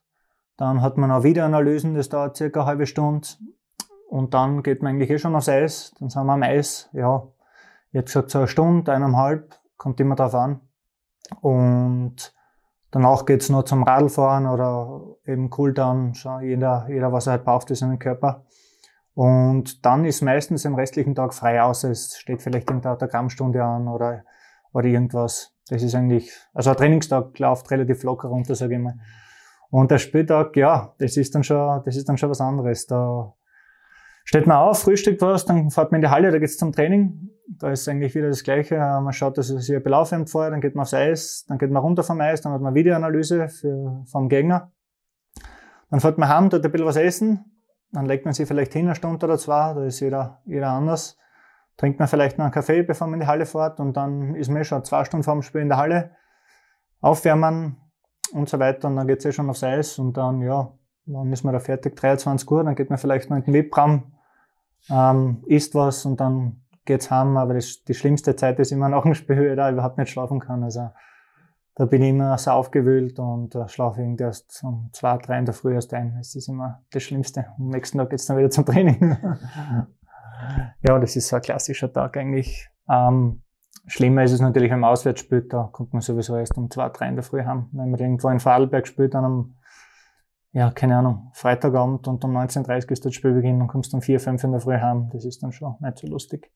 Dann 0.58 0.82
hat 0.82 0.98
man 0.98 1.12
auch 1.12 1.24
Videoanalysen, 1.24 1.96
das 1.96 2.10
dauert 2.10 2.38
circa 2.38 2.62
eine 2.62 2.68
halbe 2.68 2.86
Stunde. 2.86 3.28
Und 4.10 4.34
dann 4.34 4.63
geht 4.63 4.82
man 4.82 4.94
eigentlich 4.94 5.10
eh 5.10 5.20
schon 5.20 5.36
aufs 5.36 5.50
Eis. 5.50 5.94
Dann 6.00 6.10
sind 6.10 6.25
wir 6.25 6.34
am 6.34 6.44
Eis, 6.44 6.89
ja, 6.94 7.28
jetzt 7.92 8.08
gesagt 8.08 8.30
so 8.32 8.39
eine 8.39 8.48
Stunde, 8.48 8.92
eineinhalb, 8.92 9.58
kommt 9.78 10.00
immer 10.00 10.16
drauf 10.16 10.36
an. 10.36 10.62
Und 11.42 12.34
Danach 12.91 13.25
geht's 13.25 13.50
noch 13.50 13.63
zum 13.63 13.84
Radlfahren 13.84 14.48
oder 14.48 15.01
eben 15.25 15.50
Cooldown, 15.50 16.13
jeder, 16.41 16.88
jeder 16.89 17.12
was 17.12 17.27
er 17.27 17.34
halt 17.34 17.46
braucht 17.46 17.67
für 17.67 17.75
seinen 17.75 18.00
Körper. 18.00 18.46
Und 19.13 19.86
dann 19.86 20.05
ist 20.05 20.22
meistens 20.22 20.65
am 20.65 20.75
restlichen 20.75 21.13
Tag 21.13 21.34
frei, 21.34 21.62
außer 21.62 21.91
es 21.91 22.17
steht 22.17 22.41
vielleicht 22.41 22.69
irgendeine 22.69 22.96
Autogrammstunde 22.96 23.63
an 23.63 23.88
oder, 23.88 24.24
oder 24.74 24.88
irgendwas. 24.88 25.53
Das 25.67 25.84
ist 25.84 25.93
eigentlich, 25.93 26.31
also 26.53 26.72
ein 26.72 26.77
Trainingstag 26.77 27.38
läuft 27.38 27.69
relativ 27.69 28.03
locker 28.03 28.29
runter, 28.29 28.55
sage 28.55 28.75
ich 28.75 28.79
mal. 28.79 28.96
Und 29.69 29.91
der 29.91 30.00
Spieltag, 30.00 30.55
ja, 30.55 30.96
das 30.98 31.15
ist 31.15 31.36
dann 31.36 31.43
schon, 31.43 31.84
das 31.86 31.96
ist 31.96 32.10
dann 32.10 32.17
schon 32.17 32.29
was 32.29 32.41
anderes. 32.41 32.88
Da 32.88 33.36
steht 34.24 34.48
man 34.48 34.58
auf, 34.58 34.79
frühstückt 34.79 35.22
was, 35.22 35.46
dann 35.46 35.69
fährt 35.69 35.91
man 35.91 36.01
in 36.01 36.08
die 36.08 36.12
Halle, 36.12 36.31
da 36.31 36.39
geht's 36.39 36.58
zum 36.58 36.72
Training. 36.72 37.28
Da 37.58 37.72
ist 37.72 37.88
eigentlich 37.89 38.13
wieder 38.13 38.27
das 38.27 38.44
Gleiche. 38.44 38.77
Man 38.77 39.12
schaut, 39.12 39.38
dass 39.38 39.50
es 39.50 39.65
sich 39.65 39.75
ein 39.75 39.82
belaufen 39.82 40.27
vorher, 40.27 40.51
dann 40.51 40.62
geht 40.62 40.75
man 40.75 40.84
aufs 40.84 40.94
Eis, 40.94 41.46
dann 41.48 41.58
geht 41.58 41.72
man 41.72 41.82
runter 41.82 42.03
vom 42.03 42.22
Eis, 42.22 42.41
dann 42.41 42.53
hat 42.53 42.62
man 42.62 42.75
Videoanalyse 42.75 43.48
für, 43.48 44.03
vom 44.06 44.29
Gegner. 44.29 44.72
Dann 45.89 46.00
fährt 46.00 46.20
man 46.20 46.29
heim, 46.29 46.50
tut 46.51 46.63
ein 46.63 46.72
bisschen 46.72 46.86
was 46.86 46.96
essen, 46.96 47.46
dann 47.91 48.06
legt 48.06 48.25
man 48.25 48.36
sich 48.36 48.48
vielleicht 48.48 48.74
hin, 48.74 48.86
eine 48.86 48.96
Stunde 48.96 49.25
oder 49.25 49.39
zwei, 49.39 49.74
da 49.74 49.84
ist 49.84 50.00
jeder, 50.00 50.41
jeder 50.46 50.70
anders. 50.70 51.18
Trinkt 51.77 51.98
man 51.98 52.08
vielleicht 52.08 52.38
noch 52.38 52.46
einen 52.46 52.53
Kaffee, 52.53 52.84
bevor 52.84 53.08
man 53.08 53.15
in 53.15 53.22
die 53.22 53.27
Halle 53.27 53.46
fährt 53.48 53.79
und 53.79 53.98
dann 53.98 54.36
ist 54.36 54.51
man 54.51 54.63
schon 54.63 54.84
zwei 54.84 55.03
Stunden 55.06 55.24
vor 55.24 55.34
dem 55.34 55.41
Spiel 55.41 55.62
in 55.62 55.70
der 55.70 55.77
Halle, 55.77 56.12
aufwärmen 57.01 57.77
und 58.34 58.48
so 58.48 58.60
weiter 58.60 58.88
und 58.88 58.98
dann 58.98 59.08
geht's 59.08 59.25
eh 59.25 59.32
schon 59.32 59.50
aufs 59.50 59.63
Eis 59.63 59.98
und 59.98 60.18
dann, 60.18 60.41
ja, 60.41 60.72
dann 61.06 61.34
ist 61.34 61.44
man 61.44 61.53
da 61.53 61.60
fertig, 61.60 61.96
23 61.96 62.50
Uhr, 62.51 62.63
dann 62.63 62.75
geht 62.75 62.89
man 62.89 63.00
vielleicht 63.00 63.32
noch 63.32 63.38
in 63.38 63.44
den 63.44 63.53
Webraum, 63.56 64.13
ähm, 64.91 65.44
isst 65.48 65.74
was 65.74 66.06
und 66.06 66.20
dann 66.20 66.62
geht's 66.86 67.12
heim, 67.12 67.38
aber 67.38 67.53
das, 67.53 67.83
die 67.83 67.93
schlimmste 67.93 68.36
Zeit 68.36 68.59
ist 68.59 68.71
immer 68.71 68.89
nach 68.89 69.03
dem 69.03 69.13
Spiel, 69.13 69.55
da 69.55 69.69
ich 69.69 69.74
überhaupt 69.74 69.98
nicht 69.98 70.09
schlafen 70.09 70.39
kann. 70.39 70.63
Also 70.63 70.89
da 71.75 71.86
bin 71.86 72.01
ich 72.01 72.09
immer 72.09 72.38
so 72.38 72.51
aufgewühlt 72.51 73.19
und 73.19 73.55
äh, 73.55 73.67
schlafe 73.67 74.01
irgendwie 74.01 74.24
erst 74.24 74.62
um 74.63 74.89
zwei, 74.91 75.17
drei 75.17 75.39
in 75.39 75.45
der 75.45 75.53
Früh 75.53 75.74
erst 75.74 75.93
ein. 75.93 76.15
Das 76.17 76.36
ist 76.36 76.50
immer 76.50 76.83
das 76.91 77.03
Schlimmste. 77.03 77.45
Am 77.57 77.69
nächsten 77.69 77.98
Tag 77.98 78.09
geht's 78.09 78.25
dann 78.25 78.38
wieder 78.38 78.50
zum 78.50 78.65
Training. 78.65 79.17
ja, 80.81 81.00
das 81.00 81.15
ist 81.15 81.27
so 81.27 81.38
ein 81.38 81.41
klassischer 81.41 81.91
Tag 81.91 82.17
eigentlich. 82.17 82.69
Ähm, 82.89 83.43
schlimmer 83.88 84.24
ist 84.24 84.31
es 84.31 84.41
natürlich, 84.41 84.71
wenn 84.71 84.79
man 84.79 84.91
auswärts 84.91 85.21
spielt, 85.21 85.53
da 85.53 85.69
kommt 85.71 85.93
man 85.93 86.01
sowieso 86.01 86.36
erst 86.36 86.57
um 86.57 86.69
zwei, 86.69 86.89
drei 86.89 87.07
in 87.07 87.15
der 87.15 87.24
Früh 87.24 87.43
heim. 87.43 87.69
Wenn 87.71 87.91
man 87.91 88.00
irgendwo 88.00 88.29
in 88.29 88.39
Vorarlberg 88.39 88.86
spielt, 88.86 89.13
dann 89.13 89.24
am 89.24 89.55
ja, 90.51 90.71
keine 90.71 90.98
Ahnung, 90.98 91.29
Freitagabend 91.33 92.07
und 92.07 92.24
um 92.25 92.36
19.30 92.36 92.86
Uhr 92.86 92.91
ist 92.91 93.05
das 93.05 93.13
Spielbeginn 93.13 93.62
und 93.62 93.67
kommst 93.67 93.93
um 93.93 94.01
4, 94.01 94.19
5 94.19 94.43
in 94.43 94.51
der 94.51 94.62
Früh 94.62 94.77
heim. 94.77 95.09
Das 95.13 95.24
ist 95.24 95.43
dann 95.43 95.51
schon 95.51 95.75
nicht 95.79 96.00
so 96.00 96.07
lustig. 96.07 96.51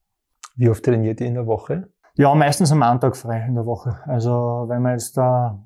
Wie 0.56 0.68
oft 0.68 0.84
trainiert 0.84 1.20
ihr 1.20 1.26
in 1.26 1.34
der 1.34 1.46
Woche? 1.46 1.88
Ja, 2.14 2.34
meistens 2.34 2.70
am 2.70 2.78
Montag 2.78 3.16
frei 3.16 3.44
in 3.46 3.54
der 3.54 3.66
Woche. 3.66 3.98
Also 4.06 4.66
wenn 4.68 4.82
wir 4.82 4.92
jetzt 4.92 5.16
da 5.16 5.64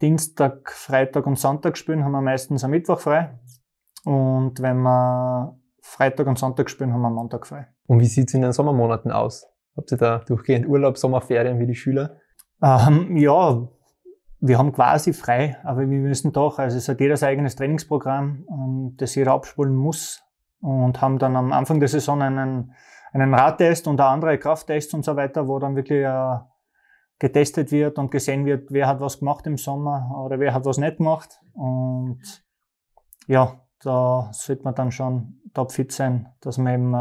Dienstag, 0.00 0.70
Freitag 0.70 1.26
und 1.26 1.38
Sonntag 1.38 1.76
spielen, 1.76 2.04
haben 2.04 2.12
wir 2.12 2.22
meistens 2.22 2.64
am 2.64 2.70
Mittwoch 2.70 3.00
frei. 3.00 3.38
Und 4.04 4.60
wenn 4.60 4.78
wir 4.78 5.58
Freitag 5.82 6.26
und 6.26 6.38
Sonntag 6.38 6.70
spielen, 6.70 6.92
haben 6.92 7.02
wir 7.02 7.08
am 7.08 7.14
Montag 7.14 7.46
frei. 7.46 7.68
Und 7.86 8.00
wie 8.00 8.06
sieht's 8.06 8.34
in 8.34 8.42
den 8.42 8.52
Sommermonaten 8.52 9.10
aus? 9.10 9.46
Habt 9.76 9.92
ihr 9.92 9.98
da 9.98 10.18
durchgehend 10.18 10.66
Urlaub, 10.66 10.96
Sommerferien 10.96 11.58
wie 11.58 11.66
die 11.66 11.74
Schüler? 11.74 12.16
Ähm, 12.62 13.16
ja, 13.16 13.68
wir 14.40 14.58
haben 14.58 14.72
quasi 14.72 15.12
frei, 15.12 15.56
aber 15.64 15.80
wir 15.80 15.98
müssen 15.98 16.32
doch, 16.32 16.58
also 16.58 16.76
es 16.76 16.88
hat 16.88 17.00
jeder 17.00 17.16
sein 17.16 17.30
eigenes 17.30 17.56
Trainingsprogramm, 17.56 18.94
das 18.96 19.14
jeder 19.14 19.32
abspulen 19.32 19.74
muss 19.74 20.22
und 20.60 21.00
haben 21.00 21.18
dann 21.18 21.36
am 21.36 21.52
Anfang 21.52 21.80
der 21.80 21.88
Saison 21.88 22.22
einen, 22.22 22.72
einen 23.14 23.32
Radtest 23.32 23.86
und 23.86 24.00
andere 24.00 24.38
Krafttests 24.38 24.92
und 24.92 25.04
so 25.04 25.16
weiter, 25.16 25.46
wo 25.46 25.58
dann 25.58 25.76
wirklich 25.76 26.04
äh, 26.04 26.36
getestet 27.18 27.70
wird 27.70 27.98
und 27.98 28.10
gesehen 28.10 28.44
wird, 28.44 28.72
wer 28.72 28.88
hat 28.88 29.00
was 29.00 29.20
gemacht 29.20 29.46
im 29.46 29.56
Sommer 29.56 30.10
oder 30.24 30.40
wer 30.40 30.52
hat 30.52 30.64
was 30.64 30.78
nicht 30.78 30.98
gemacht. 30.98 31.40
Und 31.52 32.44
ja, 33.26 33.60
da 33.80 34.30
sollte 34.32 34.64
man 34.64 34.74
dann 34.74 34.90
schon 34.90 35.40
topfit 35.54 35.92
sein, 35.92 36.28
dass 36.40 36.58
man 36.58 36.74
eben 36.74 36.94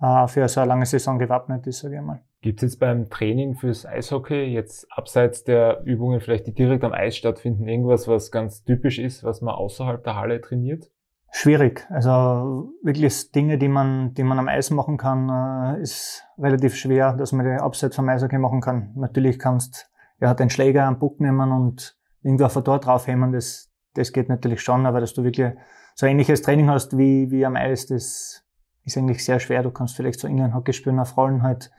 äh, 0.00 0.26
für 0.28 0.48
so 0.48 0.60
eine 0.60 0.68
lange 0.68 0.86
Saison 0.86 1.18
gewappnet 1.18 1.66
ist, 1.66 1.80
sage 1.80 1.96
ich 1.96 2.02
mal. 2.02 2.22
Gibt 2.40 2.62
es 2.62 2.72
jetzt 2.72 2.80
beim 2.80 3.08
Training 3.08 3.54
fürs 3.54 3.86
Eishockey, 3.86 4.46
jetzt 4.46 4.86
abseits 4.90 5.44
der 5.44 5.82
Übungen 5.84 6.20
vielleicht, 6.20 6.46
die 6.48 6.54
direkt 6.54 6.82
am 6.82 6.92
Eis 6.92 7.16
stattfinden, 7.16 7.68
irgendwas, 7.68 8.08
was 8.08 8.32
ganz 8.32 8.64
typisch 8.64 8.98
ist, 8.98 9.22
was 9.22 9.42
man 9.42 9.54
außerhalb 9.54 10.02
der 10.02 10.16
Halle 10.16 10.40
trainiert? 10.40 10.90
Schwierig. 11.34 11.86
Also 11.88 12.74
wirklich 12.82 13.32
Dinge, 13.32 13.56
die 13.56 13.68
man, 13.68 14.12
die 14.12 14.22
man 14.22 14.38
am 14.38 14.48
Eis 14.48 14.68
machen 14.70 14.98
kann, 14.98 15.30
äh, 15.30 15.80
ist 15.80 16.24
relativ 16.38 16.76
schwer, 16.76 17.14
dass 17.14 17.32
man 17.32 17.46
die 17.46 17.52
abseits 17.52 17.96
vom 17.96 18.06
Eishockey 18.06 18.36
machen 18.36 18.60
kann. 18.60 18.92
Natürlich 18.96 19.38
kannst 19.38 19.90
ja 20.20 20.34
den 20.34 20.50
Schläger 20.50 20.84
am 20.84 20.98
Puck 20.98 21.20
nehmen 21.20 21.50
und 21.50 21.96
irgendwie 22.22 22.44
auf 22.44 22.52
der 22.52 22.62
Tor 22.62 22.80
draufhämmern. 22.80 23.32
Das, 23.32 23.72
das 23.94 24.12
geht 24.12 24.28
natürlich 24.28 24.60
schon, 24.60 24.84
aber 24.84 25.00
dass 25.00 25.14
du 25.14 25.24
wirklich 25.24 25.54
so 25.94 26.04
ähnliches 26.04 26.42
Training 26.42 26.68
hast 26.68 26.98
wie, 26.98 27.30
wie 27.30 27.46
am 27.46 27.56
Eis, 27.56 27.86
das 27.86 28.44
ist 28.84 28.98
eigentlich 28.98 29.24
sehr 29.24 29.40
schwer. 29.40 29.62
Du 29.62 29.70
kannst 29.70 29.96
vielleicht 29.96 30.20
so 30.20 30.28
Innenhockey 30.28 30.74
spielen 30.74 30.98
auf 30.98 31.16
Rollen 31.16 31.42
halt. 31.42 31.72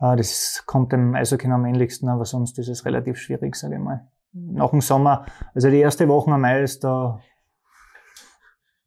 Äh, 0.00 0.16
das 0.16 0.64
kommt 0.66 0.92
dem 0.92 1.14
Eishockey 1.14 1.48
am 1.48 1.64
ähnlichsten, 1.64 2.08
aber 2.08 2.24
sonst 2.24 2.58
ist 2.58 2.68
es 2.68 2.84
relativ 2.84 3.18
schwierig, 3.18 3.54
sage 3.54 3.76
ich 3.76 3.80
mal. 3.80 4.08
Nach 4.32 4.70
dem 4.70 4.80
Sommer, 4.80 5.26
also 5.54 5.70
die 5.70 5.78
erste 5.78 6.08
Woche 6.08 6.32
am 6.32 6.44
Eis, 6.44 6.80
da, 6.80 7.20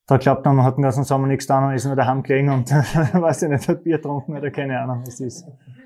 da 0.08 0.18
glaubt 0.18 0.46
man, 0.46 0.58
man 0.58 0.66
hat 0.66 0.78
den 0.78 0.84
ganzen 0.84 1.04
Sommer 1.04 1.28
nichts 1.28 1.48
getan 1.48 1.66
und 1.66 1.74
ist 1.74 1.86
nur 1.86 1.96
daheim 1.96 2.24
gelegen 2.24 2.50
und 2.50 2.72
weiß 2.72 3.44
ich 3.44 3.50
nicht, 3.50 3.68
hat 3.68 3.84
Bier 3.84 3.98
getrunken 3.98 4.36
oder 4.36 4.52
keine 4.52 4.80
Ahnung. 4.80 5.04
Das 5.06 5.20
ist, 5.20 5.46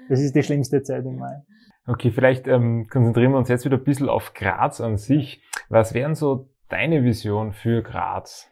das 0.10 0.20
ist 0.20 0.36
die 0.36 0.44
schlimmste 0.44 0.82
Zeit 0.82 1.06
im 1.06 1.18
Mai. 1.18 1.44
Okay, 1.86 2.12
vielleicht 2.12 2.48
ähm, 2.48 2.88
konzentrieren 2.90 3.32
wir 3.32 3.38
uns 3.38 3.50
jetzt 3.50 3.64
wieder 3.64 3.78
ein 3.78 3.84
bisschen 3.84 4.10
auf 4.10 4.34
Graz 4.34 4.82
an 4.82 4.98
sich. 4.98 5.42
Was 5.70 5.94
wären 5.94 6.16
so 6.16 6.50
deine 6.68 7.04
Vision 7.04 7.54
für 7.54 7.82
Graz? 7.82 8.52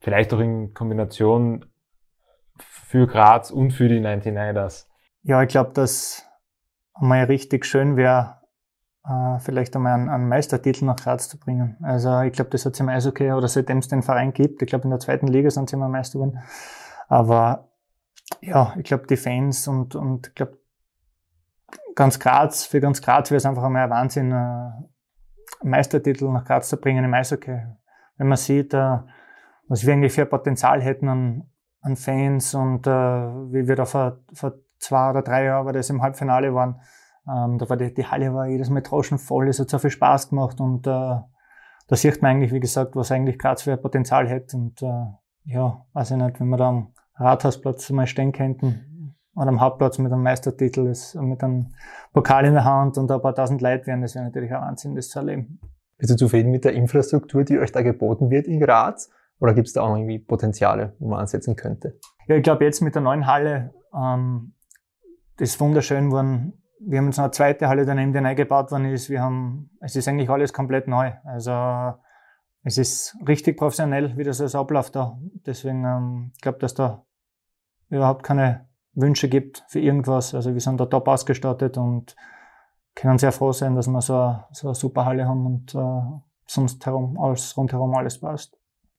Vielleicht 0.00 0.32
auch 0.34 0.40
in 0.40 0.72
Kombination 0.74 1.66
für 2.58 3.06
Graz 3.06 3.50
und 3.50 3.70
für 3.70 3.88
die 3.88 4.00
99ers. 4.00 4.86
Ja, 5.22 5.42
ich 5.42 5.48
glaube, 5.48 5.72
dass 5.72 6.26
einmal 6.94 7.24
richtig 7.24 7.64
schön 7.64 7.96
wäre, 7.96 8.41
äh, 9.04 9.38
vielleicht 9.40 9.74
einmal 9.74 9.94
einen, 9.94 10.08
einen 10.08 10.28
Meistertitel 10.28 10.84
nach 10.84 10.96
Graz 10.96 11.28
zu 11.28 11.38
bringen. 11.38 11.76
Also 11.82 12.20
ich 12.20 12.32
glaube, 12.32 12.50
das 12.50 12.64
hat 12.64 12.74
es 12.74 12.80
im 12.80 12.88
Eishockey 12.88 13.32
oder 13.32 13.48
seitdem 13.48 13.78
es 13.78 13.88
den 13.88 14.02
Verein 14.02 14.32
gibt. 14.32 14.62
Ich 14.62 14.68
glaube, 14.68 14.84
in 14.84 14.90
der 14.90 15.00
zweiten 15.00 15.26
Liga 15.26 15.50
sind 15.50 15.68
sie 15.68 15.76
immer 15.76 15.88
Meister 15.88 16.18
geworden. 16.18 16.38
Aber 17.08 17.68
ja, 18.40 18.74
ich 18.76 18.84
glaube, 18.84 19.06
die 19.06 19.16
Fans 19.16 19.66
und, 19.68 19.94
und 19.94 20.28
ich 20.28 20.34
glaube, 20.34 20.58
ganz 21.94 22.18
Graz, 22.18 22.64
für 22.64 22.80
ganz 22.80 23.02
Graz 23.02 23.30
wäre 23.30 23.38
es 23.38 23.46
einfach 23.46 23.64
einmal 23.64 23.84
ein 23.84 23.90
Wahnsinn, 23.90 24.30
äh, 24.30 24.34
einen 24.34 24.90
Meistertitel 25.62 26.30
nach 26.30 26.44
Graz 26.44 26.68
zu 26.68 26.76
bringen 26.76 27.04
im 27.04 27.14
Eishockey. 27.14 27.60
Wenn 28.16 28.28
man 28.28 28.36
sieht, 28.36 28.72
äh, 28.72 28.98
was 29.68 29.86
wir 29.86 29.94
eigentlich 29.94 30.12
für 30.12 30.26
Potenzial 30.26 30.80
hätten 30.80 31.08
an, 31.08 31.50
an 31.80 31.96
Fans 31.96 32.54
und 32.54 32.86
wie 32.86 33.66
wir 33.66 33.74
da 33.74 33.84
vor, 33.84 34.18
vor 34.32 34.54
zwei 34.78 35.10
oder 35.10 35.22
drei 35.22 35.44
Jahren, 35.44 35.66
weil 35.66 35.72
das 35.72 35.90
im 35.90 36.02
Halbfinale 36.02 36.54
waren, 36.54 36.80
ähm, 37.28 37.58
da 37.58 37.68
war 37.68 37.76
die, 37.76 37.92
die 37.92 38.06
Halle 38.06 38.34
war 38.34 38.46
jedes 38.46 38.70
Mal 38.70 38.82
draußen 38.82 39.18
voll, 39.18 39.48
es 39.48 39.60
hat 39.60 39.70
so 39.70 39.78
viel 39.78 39.90
Spaß 39.90 40.30
gemacht 40.30 40.60
und 40.60 40.86
äh, 40.86 40.90
da 40.90 41.96
sieht 41.96 42.22
man 42.22 42.32
eigentlich, 42.32 42.52
wie 42.52 42.60
gesagt, 42.60 42.96
was 42.96 43.12
eigentlich 43.12 43.38
Graz 43.38 43.62
für 43.62 43.76
Potenzial 43.76 44.28
hätte 44.28 44.56
und 44.56 44.82
äh, 44.82 45.06
ja, 45.44 45.84
weiß 45.92 46.12
ich 46.12 46.16
nicht, 46.16 46.40
wenn 46.40 46.48
wir 46.48 46.56
da 46.56 46.68
am 46.68 46.92
Rathausplatz 47.16 47.90
mal 47.90 48.06
stehen 48.06 48.32
könnten 48.32 49.16
oder 49.34 49.48
am 49.48 49.60
Hauptplatz 49.60 49.98
mit 49.98 50.12
einem 50.12 50.22
Meistertitel, 50.22 50.86
ist, 50.86 51.14
mit 51.14 51.42
einem 51.42 51.74
Pokal 52.12 52.44
in 52.44 52.54
der 52.54 52.64
Hand 52.64 52.98
und 52.98 53.10
ein 53.10 53.22
paar 53.22 53.34
tausend 53.34 53.60
Leute 53.60 53.86
wären, 53.86 54.02
das 54.02 54.14
wäre 54.14 54.24
natürlich 54.24 54.52
ein 54.52 54.60
Wahnsinn, 54.60 54.94
das 54.94 55.08
zu 55.08 55.18
erleben. 55.18 55.60
Bist 55.98 56.10
du 56.10 56.16
zufrieden 56.16 56.50
mit 56.50 56.64
der 56.64 56.72
Infrastruktur, 56.72 57.44
die 57.44 57.58
euch 57.58 57.72
da 57.72 57.82
geboten 57.82 58.30
wird 58.30 58.46
in 58.46 58.60
Graz? 58.60 59.10
Oder 59.38 59.54
gibt 59.54 59.68
es 59.68 59.72
da 59.72 59.82
auch 59.82 59.94
irgendwie 59.94 60.18
Potenziale, 60.18 60.94
wo 60.98 61.08
man 61.08 61.20
ansetzen 61.20 61.56
könnte? 61.56 61.98
Ja, 62.26 62.36
ich 62.36 62.42
glaube 62.42 62.64
jetzt 62.64 62.80
mit 62.80 62.94
der 62.94 63.02
neuen 63.02 63.26
Halle, 63.26 63.74
ähm, 63.94 64.54
das 65.36 65.50
ist 65.50 65.60
wunderschön 65.60 66.10
geworden. 66.10 66.61
Wir 66.84 66.98
haben 66.98 67.06
jetzt 67.06 67.16
noch 67.16 67.24
eine 67.24 67.32
zweite 67.32 67.68
Halle 67.68 67.84
daneben, 67.84 68.12
die 68.12 68.20
neu 68.20 68.34
gebaut 68.34 68.70
worden 68.70 68.86
ist. 68.86 69.08
Wir 69.08 69.22
haben, 69.22 69.70
es 69.80 69.96
ist 69.96 70.08
eigentlich 70.08 70.30
alles 70.30 70.52
komplett 70.52 70.88
neu. 70.88 71.12
Also 71.24 71.94
es 72.64 72.78
ist 72.78 73.16
richtig 73.26 73.56
professionell, 73.56 74.16
wie 74.16 74.24
das 74.24 74.40
alles 74.40 74.54
abläuft 74.54 74.96
da. 74.96 75.18
Deswegen, 75.46 75.84
ähm, 75.84 76.32
ich 76.34 76.40
glaube, 76.40 76.58
dass 76.58 76.74
da 76.74 77.04
überhaupt 77.88 78.22
keine 78.22 78.68
Wünsche 78.94 79.28
gibt 79.28 79.64
für 79.68 79.80
irgendwas. 79.80 80.34
Also 80.34 80.54
wir 80.54 80.60
sind 80.60 80.80
da 80.80 80.86
top 80.86 81.08
ausgestattet 81.08 81.76
und 81.76 82.16
können 82.94 83.18
sehr 83.18 83.32
froh 83.32 83.52
sein, 83.52 83.74
dass 83.74 83.88
wir 83.88 84.00
so 84.00 84.14
eine, 84.14 84.44
so 84.52 84.68
eine 84.68 84.74
super 84.74 85.04
Halle 85.04 85.26
haben 85.26 85.46
und 85.46 85.74
äh, 85.74 86.20
sonst 86.46 86.84
herum 86.84 87.18
alles 87.18 87.56
rundherum 87.56 87.94
alles 87.94 88.20
passt. 88.20 88.54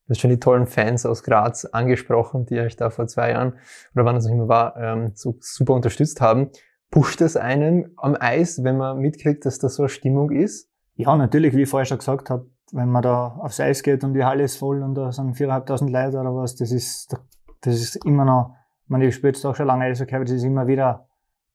Du 0.06 0.10
hast 0.10 0.20
schon 0.20 0.30
die 0.30 0.40
tollen 0.40 0.66
Fans 0.66 1.06
aus 1.06 1.22
Graz 1.22 1.64
angesprochen, 1.64 2.44
die 2.44 2.60
euch 2.60 2.76
da 2.76 2.90
vor 2.90 3.06
zwei 3.06 3.30
Jahren 3.30 3.54
oder 3.94 4.04
wann 4.04 4.16
es 4.16 4.26
auch 4.26 4.32
immer 4.32 4.48
war, 4.48 4.76
ähm, 4.76 5.12
so 5.14 5.36
super 5.40 5.72
unterstützt 5.72 6.20
haben. 6.20 6.50
Pusht 6.94 7.20
es 7.22 7.36
einen 7.36 7.90
am 7.96 8.16
Eis, 8.16 8.62
wenn 8.62 8.76
man 8.76 9.00
mitkriegt, 9.00 9.44
dass 9.46 9.58
da 9.58 9.68
so 9.68 9.82
eine 9.82 9.88
Stimmung 9.88 10.30
ist? 10.30 10.70
Ja, 10.94 11.16
natürlich, 11.16 11.52
wie 11.52 11.62
ich 11.62 11.68
vorher 11.68 11.86
schon 11.86 11.98
gesagt 11.98 12.30
habe, 12.30 12.48
wenn 12.70 12.88
man 12.88 13.02
da 13.02 13.34
aufs 13.40 13.58
Eis 13.58 13.82
geht 13.82 14.04
und 14.04 14.14
die 14.14 14.24
Halle 14.24 14.44
ist 14.44 14.58
voll 14.58 14.80
und 14.80 14.94
da 14.94 15.10
sind 15.10 15.36
4.500 15.36 15.90
Leute 15.90 16.20
oder 16.20 16.36
was, 16.36 16.54
das 16.54 16.70
ist, 16.70 17.16
das 17.62 17.74
ist 17.74 17.96
immer 18.06 18.24
noch, 18.24 18.54
ich 18.84 18.90
meine, 18.90 19.06
ich 19.08 19.16
spiele 19.16 19.32
jetzt 19.32 19.44
auch 19.44 19.56
schon 19.56 19.66
lange 19.66 19.86
Eishockey, 19.86 20.14
aber 20.14 20.24
das 20.24 20.34
ist 20.34 20.44
immer 20.44 20.68
wieder 20.68 21.08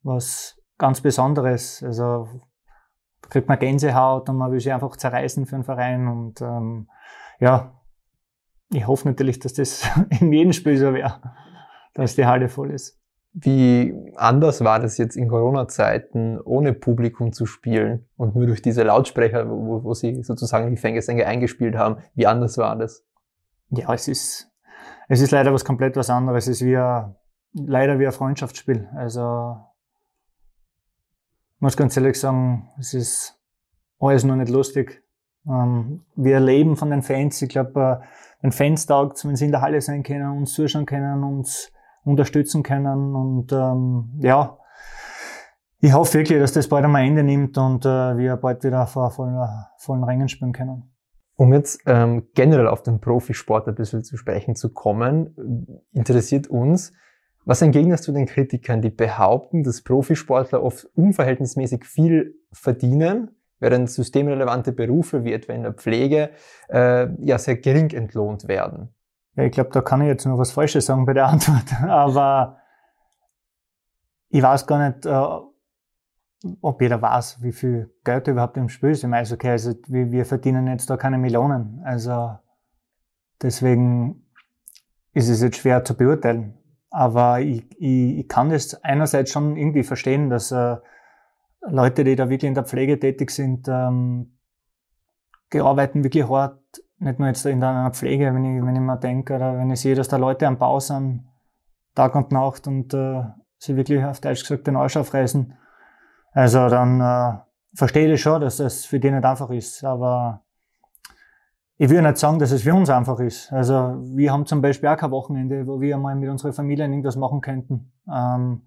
was 0.03 0.59
ganz 0.77 0.99
Besonderes. 0.99 1.83
Also, 1.83 2.27
da 3.21 3.29
kriegt 3.29 3.47
man 3.47 3.59
Gänsehaut 3.59 4.27
und 4.27 4.35
man 4.35 4.51
will 4.51 4.59
sich 4.59 4.73
einfach 4.73 4.97
zerreißen 4.97 5.45
für 5.45 5.55
einen 5.55 5.63
Verein 5.63 6.09
und, 6.09 6.41
ähm, 6.41 6.89
ja, 7.39 7.79
ich 8.73 8.85
hoffe 8.85 9.07
natürlich, 9.07 9.39
dass 9.39 9.53
das 9.53 9.89
in 10.19 10.33
jedem 10.33 10.51
Spiel 10.51 10.75
so 10.75 10.93
wäre, 10.93 11.21
dass 11.93 12.15
die 12.15 12.25
Halle 12.25 12.49
voll 12.49 12.71
ist. 12.71 12.98
Wie 13.33 13.93
anders 14.15 14.63
war 14.63 14.79
das 14.79 14.97
jetzt 14.97 15.15
in 15.15 15.27
Corona-Zeiten, 15.27 16.41
ohne 16.41 16.73
Publikum 16.73 17.31
zu 17.31 17.45
spielen 17.45 18.07
und 18.17 18.35
nur 18.35 18.47
durch 18.47 18.61
diese 18.61 18.83
Lautsprecher, 18.83 19.49
wo, 19.49 19.83
wo 19.83 19.93
sie 19.93 20.23
sozusagen 20.23 20.69
die 20.71 20.77
Fängesänge 20.77 21.27
eingespielt 21.27 21.75
haben? 21.75 21.97
Wie 22.15 22.25
anders 22.25 22.57
war 22.57 22.75
das? 22.75 23.05
Ja, 23.69 23.93
es 23.93 24.07
ist, 24.07 24.51
es 25.07 25.21
ist 25.21 25.31
leider 25.31 25.53
was 25.53 25.63
komplett 25.63 25.95
was 25.95 26.09
anderes. 26.09 26.47
Es 26.47 26.61
ist 26.61 26.65
wie 26.65 26.75
ein, 26.75 27.15
leider 27.53 27.99
wie 27.99 28.07
ein 28.07 28.11
Freundschaftsspiel. 28.11 28.89
Also, 28.95 29.57
ich 31.55 31.61
muss 31.61 31.77
ganz 31.77 31.95
ehrlich 31.97 32.19
sagen, 32.19 32.69
es 32.79 32.95
ist 32.95 33.39
alles 33.99 34.23
nur 34.23 34.37
nicht 34.37 34.49
lustig. 34.49 35.03
Ähm, 35.47 36.03
wir 36.15 36.39
leben 36.39 36.77
von 36.77 36.89
den 36.89 37.03
Fans. 37.03 37.41
Ich 37.43 37.49
glaube, 37.49 38.01
äh, 38.01 38.05
den 38.41 38.51
Fans 38.51 38.87
taugt 38.87 39.23
wenn 39.25 39.35
sie 39.35 39.45
in 39.45 39.51
der 39.51 39.61
Halle 39.61 39.81
sein 39.81 40.01
können, 40.01 40.31
uns 40.31 40.53
zuschauen 40.53 40.85
können, 40.85 41.23
uns 41.23 41.71
unterstützen 42.03 42.63
können. 42.63 43.15
Und 43.15 43.51
ähm, 43.51 44.19
ja, 44.19 44.57
ich 45.81 45.93
hoffe 45.93 46.15
wirklich, 46.15 46.39
dass 46.39 46.53
das 46.53 46.67
bald 46.67 46.83
einmal 46.83 47.05
Ende 47.05 47.23
nimmt 47.23 47.57
und 47.57 47.85
äh, 47.85 48.17
wir 48.17 48.35
bald 48.37 48.63
wieder 48.63 48.85
vor 48.87 49.11
vollen, 49.11 49.37
vollen 49.77 50.03
Rängen 50.03 50.27
spielen 50.27 50.51
können. 50.51 50.91
Um 51.35 51.53
jetzt 51.53 51.81
ähm, 51.85 52.27
generell 52.33 52.67
auf 52.67 52.83
den 52.83 52.99
Profisport 52.99 53.67
ein 53.69 53.75
bisschen 53.75 54.03
zu 54.03 54.17
sprechen 54.17 54.55
zu 54.55 54.73
kommen, 54.73 55.79
interessiert 55.93 56.47
uns, 56.47 56.91
was 57.45 57.61
entgegnest 57.61 58.05
du 58.07 58.11
den 58.11 58.25
Kritikern, 58.25 58.81
die 58.81 58.89
behaupten, 58.89 59.63
dass 59.63 59.81
Profisportler 59.81 60.61
oft 60.61 60.85
unverhältnismäßig 60.95 61.85
viel 61.85 62.35
verdienen, 62.51 63.31
während 63.59 63.89
systemrelevante 63.89 64.73
Berufe 64.73 65.23
wie 65.23 65.33
etwa 65.33 65.53
in 65.53 65.63
der 65.63 65.73
Pflege 65.73 66.31
äh, 66.69 67.07
ja 67.25 67.37
sehr 67.37 67.55
gering 67.55 67.89
entlohnt 67.91 68.47
werden. 68.47 68.89
Ja, 69.35 69.43
ich 69.43 69.51
glaube, 69.51 69.69
da 69.71 69.81
kann 69.81 70.01
ich 70.01 70.07
jetzt 70.07 70.25
nur 70.25 70.37
was 70.37 70.51
Falsches 70.51 70.85
sagen 70.85 71.05
bei 71.05 71.13
der 71.13 71.27
Antwort, 71.29 71.81
aber 71.83 72.57
ich 74.29 74.41
weiß 74.41 74.67
gar 74.67 74.89
nicht, 74.89 75.05
äh, 75.05 75.25
ob 76.61 76.81
jeder 76.81 77.01
weiß, 77.01 77.41
wie 77.41 77.51
viel 77.51 77.93
Geld 78.03 78.27
überhaupt 78.27 78.57
im 78.57 78.69
Spiel 78.69 78.91
ist 78.91 79.03
im 79.03 79.13
Eishockey. 79.13 79.49
Also 79.49 79.73
wir, 79.87 80.25
verdienen 80.25 80.67
jetzt 80.67 80.89
da 80.89 80.97
keine 80.97 81.17
Millionen. 81.17 81.81
Also 81.83 82.37
deswegen 83.41 84.25
ist 85.13 85.29
es 85.29 85.41
jetzt 85.41 85.57
schwer 85.57 85.83
zu 85.83 85.97
beurteilen. 85.97 86.57
Aber 86.91 87.41
ich, 87.41 87.69
ich, 87.79 88.19
ich 88.19 88.27
kann 88.27 88.49
das 88.49 88.81
einerseits 88.83 89.31
schon 89.31 89.57
irgendwie 89.57 89.83
verstehen, 89.83 90.29
dass 90.29 90.51
äh, 90.51 90.77
Leute, 91.61 92.03
die 92.03 92.15
da 92.15 92.29
wirklich 92.29 92.47
in 92.47 92.55
der 92.55 92.63
Pflege 92.65 92.99
tätig 92.99 93.31
sind, 93.31 93.67
ähm, 93.67 94.37
die 95.51 95.59
arbeiten 95.59 96.03
wirklich 96.03 96.27
hart, 96.29 96.61
nicht 96.99 97.19
nur 97.19 97.27
jetzt 97.27 97.45
in 97.45 97.61
der 97.61 97.91
Pflege, 97.93 98.33
wenn 98.33 98.45
ich, 98.45 98.63
wenn 98.63 98.75
ich 98.75 98.81
mir 98.81 98.97
denke, 98.97 99.35
oder 99.35 99.57
wenn 99.57 99.71
ich 99.71 99.79
sehe, 99.79 99.95
dass 99.95 100.07
da 100.07 100.17
Leute 100.17 100.47
am 100.47 100.57
Bau 100.57 100.79
sind, 100.79 101.25
Tag 101.95 102.15
und 102.15 102.31
Nacht 102.31 102.67
und 102.67 102.93
äh, 102.93 103.23
sie 103.57 103.75
wirklich 103.75 104.03
auf 104.03 104.19
Deutsch 104.19 104.41
gesagt 104.41 104.67
den 104.67 104.75
Arsch 104.75 104.97
aufreißen. 104.97 105.53
Also 106.31 106.69
dann 106.69 107.01
äh, 107.01 107.39
verstehe 107.73 108.13
ich 108.13 108.21
schon, 108.21 108.41
dass 108.41 108.57
das 108.57 108.85
für 108.85 108.99
die 108.99 109.11
nicht 109.11 109.25
einfach 109.25 109.49
ist, 109.49 109.83
aber 109.83 110.43
ich 111.77 111.89
würde 111.89 112.03
nicht 112.03 112.17
sagen, 112.17 112.39
dass 112.39 112.51
es 112.51 112.63
für 112.63 112.73
uns 112.73 112.89
einfach 112.89 113.19
ist. 113.19 113.51
Also 113.53 114.01
wir 114.13 114.31
haben 114.31 114.45
zum 114.45 114.61
Beispiel 114.61 114.89
auch 114.89 114.97
kein 114.97 115.11
Wochenende, 115.11 115.65
wo 115.65 115.79
wir 115.79 115.97
mal 115.97 116.15
mit 116.15 116.29
unserer 116.29 116.51
Familie 116.51 116.85
irgendwas 116.85 117.15
machen 117.15 117.39
könnten. 117.39 117.93
Ähm, 118.13 118.63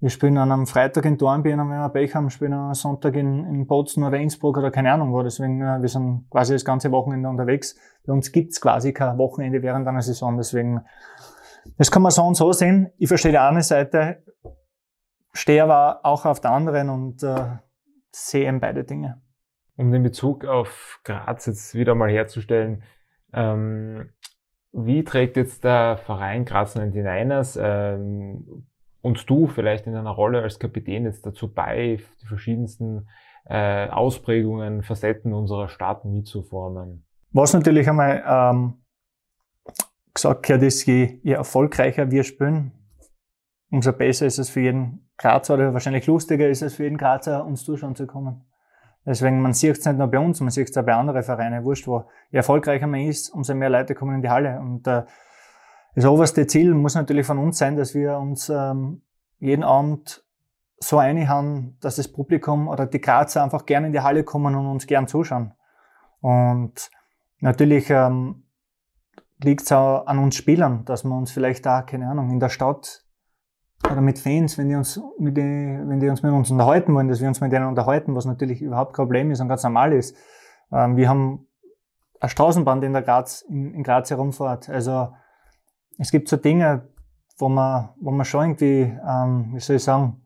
wir 0.00 0.08
spielen 0.08 0.38
an 0.38 0.50
einem 0.50 0.66
Freitag 0.66 1.04
in 1.04 1.18
Dornbirn, 1.18 1.58
wenn 1.58 1.68
wir 1.68 1.88
Pech 1.90 2.14
haben, 2.14 2.30
spielen 2.30 2.54
am 2.54 2.72
Sonntag 2.72 3.14
in, 3.16 3.44
in 3.44 3.66
Bozen 3.66 4.02
oder 4.02 4.16
Innsbruck 4.16 4.56
oder 4.56 4.70
keine 4.70 4.92
Ahnung 4.92 5.12
wo. 5.12 5.22
Deswegen, 5.22 5.60
äh, 5.60 5.80
wir 5.80 5.88
sind 5.88 6.26
quasi 6.30 6.54
das 6.54 6.64
ganze 6.64 6.90
Wochenende 6.90 7.28
unterwegs. 7.28 7.76
Bei 8.06 8.14
uns 8.14 8.32
gibt's 8.32 8.60
quasi 8.60 8.94
kein 8.94 9.18
Wochenende 9.18 9.62
während 9.62 9.86
einer 9.86 10.00
Saison. 10.00 10.38
Deswegen, 10.38 10.80
das 11.76 11.90
kann 11.90 12.00
man 12.00 12.12
so 12.12 12.22
und 12.22 12.34
so 12.34 12.50
sehen. 12.52 12.90
Ich 12.96 13.08
verstehe 13.08 13.32
die 13.32 13.38
eine 13.38 13.62
Seite, 13.62 14.22
stehe 15.34 15.62
aber 15.62 16.00
auch 16.02 16.24
auf 16.24 16.40
der 16.40 16.52
anderen 16.52 16.88
und 16.88 17.22
äh, 17.22 17.58
sehe 18.10 18.48
eben 18.48 18.58
beide 18.58 18.84
Dinge. 18.84 19.20
Um 19.76 19.92
den 19.92 20.02
Bezug 20.02 20.46
auf 20.46 21.00
Graz 21.04 21.44
jetzt 21.44 21.74
wieder 21.74 21.94
mal 21.94 22.10
herzustellen, 22.10 22.84
ähm, 23.34 24.10
wie 24.72 25.04
trägt 25.04 25.36
jetzt 25.36 25.62
der 25.64 25.98
Verein 25.98 26.46
Graz 26.46 26.74
99ers 26.74 27.58
ähm, 27.60 28.66
und 29.02 29.28
du 29.28 29.46
vielleicht 29.46 29.86
in 29.86 29.96
einer 29.96 30.10
Rolle 30.10 30.42
als 30.42 30.58
Kapitän 30.58 31.04
jetzt 31.04 31.24
dazu 31.26 31.52
bei, 31.52 31.98
die 32.22 32.26
verschiedensten 32.26 33.08
äh, 33.46 33.88
Ausprägungen, 33.88 34.82
Facetten 34.82 35.32
unserer 35.32 35.68
Stadt 35.68 36.04
mitzuformen? 36.04 37.04
Was 37.32 37.54
natürlich 37.54 37.88
einmal 37.88 38.22
ähm, 38.26 38.74
gesagt 40.14 40.44
gehört 40.44 40.62
ist, 40.62 40.84
je, 40.86 41.20
je 41.22 41.32
erfolgreicher 41.32 42.10
wir 42.10 42.24
spielen, 42.24 42.72
umso 43.70 43.92
besser 43.92 44.26
ist 44.26 44.38
es 44.38 44.50
für 44.50 44.60
jeden 44.60 45.10
Grazer 45.16 45.54
oder 45.54 45.72
wahrscheinlich 45.72 46.06
lustiger 46.06 46.48
ist 46.48 46.62
es 46.62 46.74
für 46.74 46.84
jeden 46.84 46.96
Grazer, 46.96 47.44
uns 47.44 47.64
zuschauen 47.64 47.94
zu 47.94 48.06
kommen. 48.06 48.44
Deswegen, 49.06 49.40
man 49.40 49.54
sieht 49.54 49.78
es 49.78 49.84
nicht 49.84 49.98
nur 49.98 50.08
bei 50.08 50.18
uns, 50.18 50.40
man 50.40 50.50
sieht 50.50 50.68
es 50.68 50.76
auch 50.76 50.84
bei 50.84 50.94
anderen 50.94 51.22
Vereinen, 51.22 51.64
wurscht 51.64 51.86
wo. 51.86 52.04
Je 52.30 52.38
erfolgreicher 52.38 52.86
man 52.86 53.00
ist, 53.00 53.30
umso 53.30 53.54
mehr 53.54 53.70
Leute 53.70 53.94
kommen 53.94 54.16
in 54.16 54.22
die 54.22 54.28
Halle. 54.28 54.60
Und 54.60 54.86
äh, 54.86 55.04
das 55.94 56.04
oberste 56.04 56.46
Ziel 56.46 56.74
muss 56.74 56.94
natürlich 56.94 57.26
von 57.26 57.38
uns 57.38 57.58
sein, 57.58 57.76
dass 57.76 57.94
wir 57.94 58.18
uns 58.18 58.48
ähm, 58.48 59.02
jeden 59.38 59.64
Abend 59.64 60.24
so 60.78 60.98
einhauen, 60.98 61.76
dass 61.80 61.96
das 61.96 62.08
Publikum 62.08 62.68
oder 62.68 62.86
die 62.86 63.00
Grazer 63.00 63.42
einfach 63.42 63.66
gerne 63.66 63.88
in 63.88 63.92
die 63.92 64.00
Halle 64.00 64.24
kommen 64.24 64.54
und 64.54 64.66
uns 64.66 64.86
gern 64.86 65.08
zuschauen. 65.08 65.52
Und 66.20 66.90
natürlich 67.40 67.90
ähm, 67.90 68.44
liegt 69.42 69.62
es 69.62 69.72
auch 69.72 70.06
an 70.06 70.18
uns 70.18 70.36
Spielern, 70.36 70.84
dass 70.84 71.04
wir 71.04 71.14
uns 71.14 71.30
vielleicht 71.32 71.66
da, 71.66 71.82
keine 71.82 72.08
Ahnung, 72.08 72.30
in 72.30 72.40
der 72.40 72.48
Stadt 72.48 73.04
oder 73.84 74.00
mit 74.00 74.18
Fans, 74.18 74.58
wenn 74.58 74.68
die 74.68 74.74
uns 74.74 75.00
mit 75.18 75.36
die, 75.36 75.42
wenn 75.42 76.00
die 76.00 76.08
uns 76.08 76.22
mit 76.22 76.32
uns 76.32 76.50
unterhalten 76.50 76.94
wollen, 76.94 77.08
dass 77.08 77.20
wir 77.20 77.28
uns 77.28 77.40
mit 77.40 77.52
denen 77.52 77.66
unterhalten, 77.66 78.14
was 78.14 78.26
natürlich 78.26 78.62
überhaupt 78.62 78.94
kein 78.94 79.06
Problem 79.06 79.30
ist 79.30 79.40
und 79.40 79.48
ganz 79.48 79.62
normal 79.62 79.92
ist. 79.92 80.16
Ähm, 80.72 80.96
wir 80.96 81.08
haben 81.08 81.46
eine 82.20 82.28
Straßenbahn, 82.28 82.80
die 82.80 82.86
in 82.86 82.92
der 82.92 83.02
Graz, 83.02 83.42
in, 83.42 83.74
in 83.74 83.82
Graz 83.82 84.10
herumfährt. 84.10 84.68
Also 84.68 85.12
es 85.98 86.10
gibt 86.10 86.28
so 86.28 86.36
Dinge, 86.36 86.88
wo 87.38 87.48
man, 87.48 87.90
wo 88.00 88.10
man 88.10 88.24
schon 88.24 88.42
irgendwie, 88.42 88.96
ähm, 89.06 89.50
wie 89.54 89.60
soll 89.60 89.76
ich 89.76 89.84
sagen, 89.84 90.22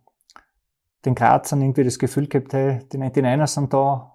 den 1.04 1.14
Grazern 1.14 1.62
irgendwie 1.62 1.84
das 1.84 1.98
Gefühl 1.98 2.26
gibt, 2.26 2.52
hey, 2.52 2.80
die 2.92 2.98
99ers 2.98 3.48
sind 3.48 3.72
da, 3.72 4.14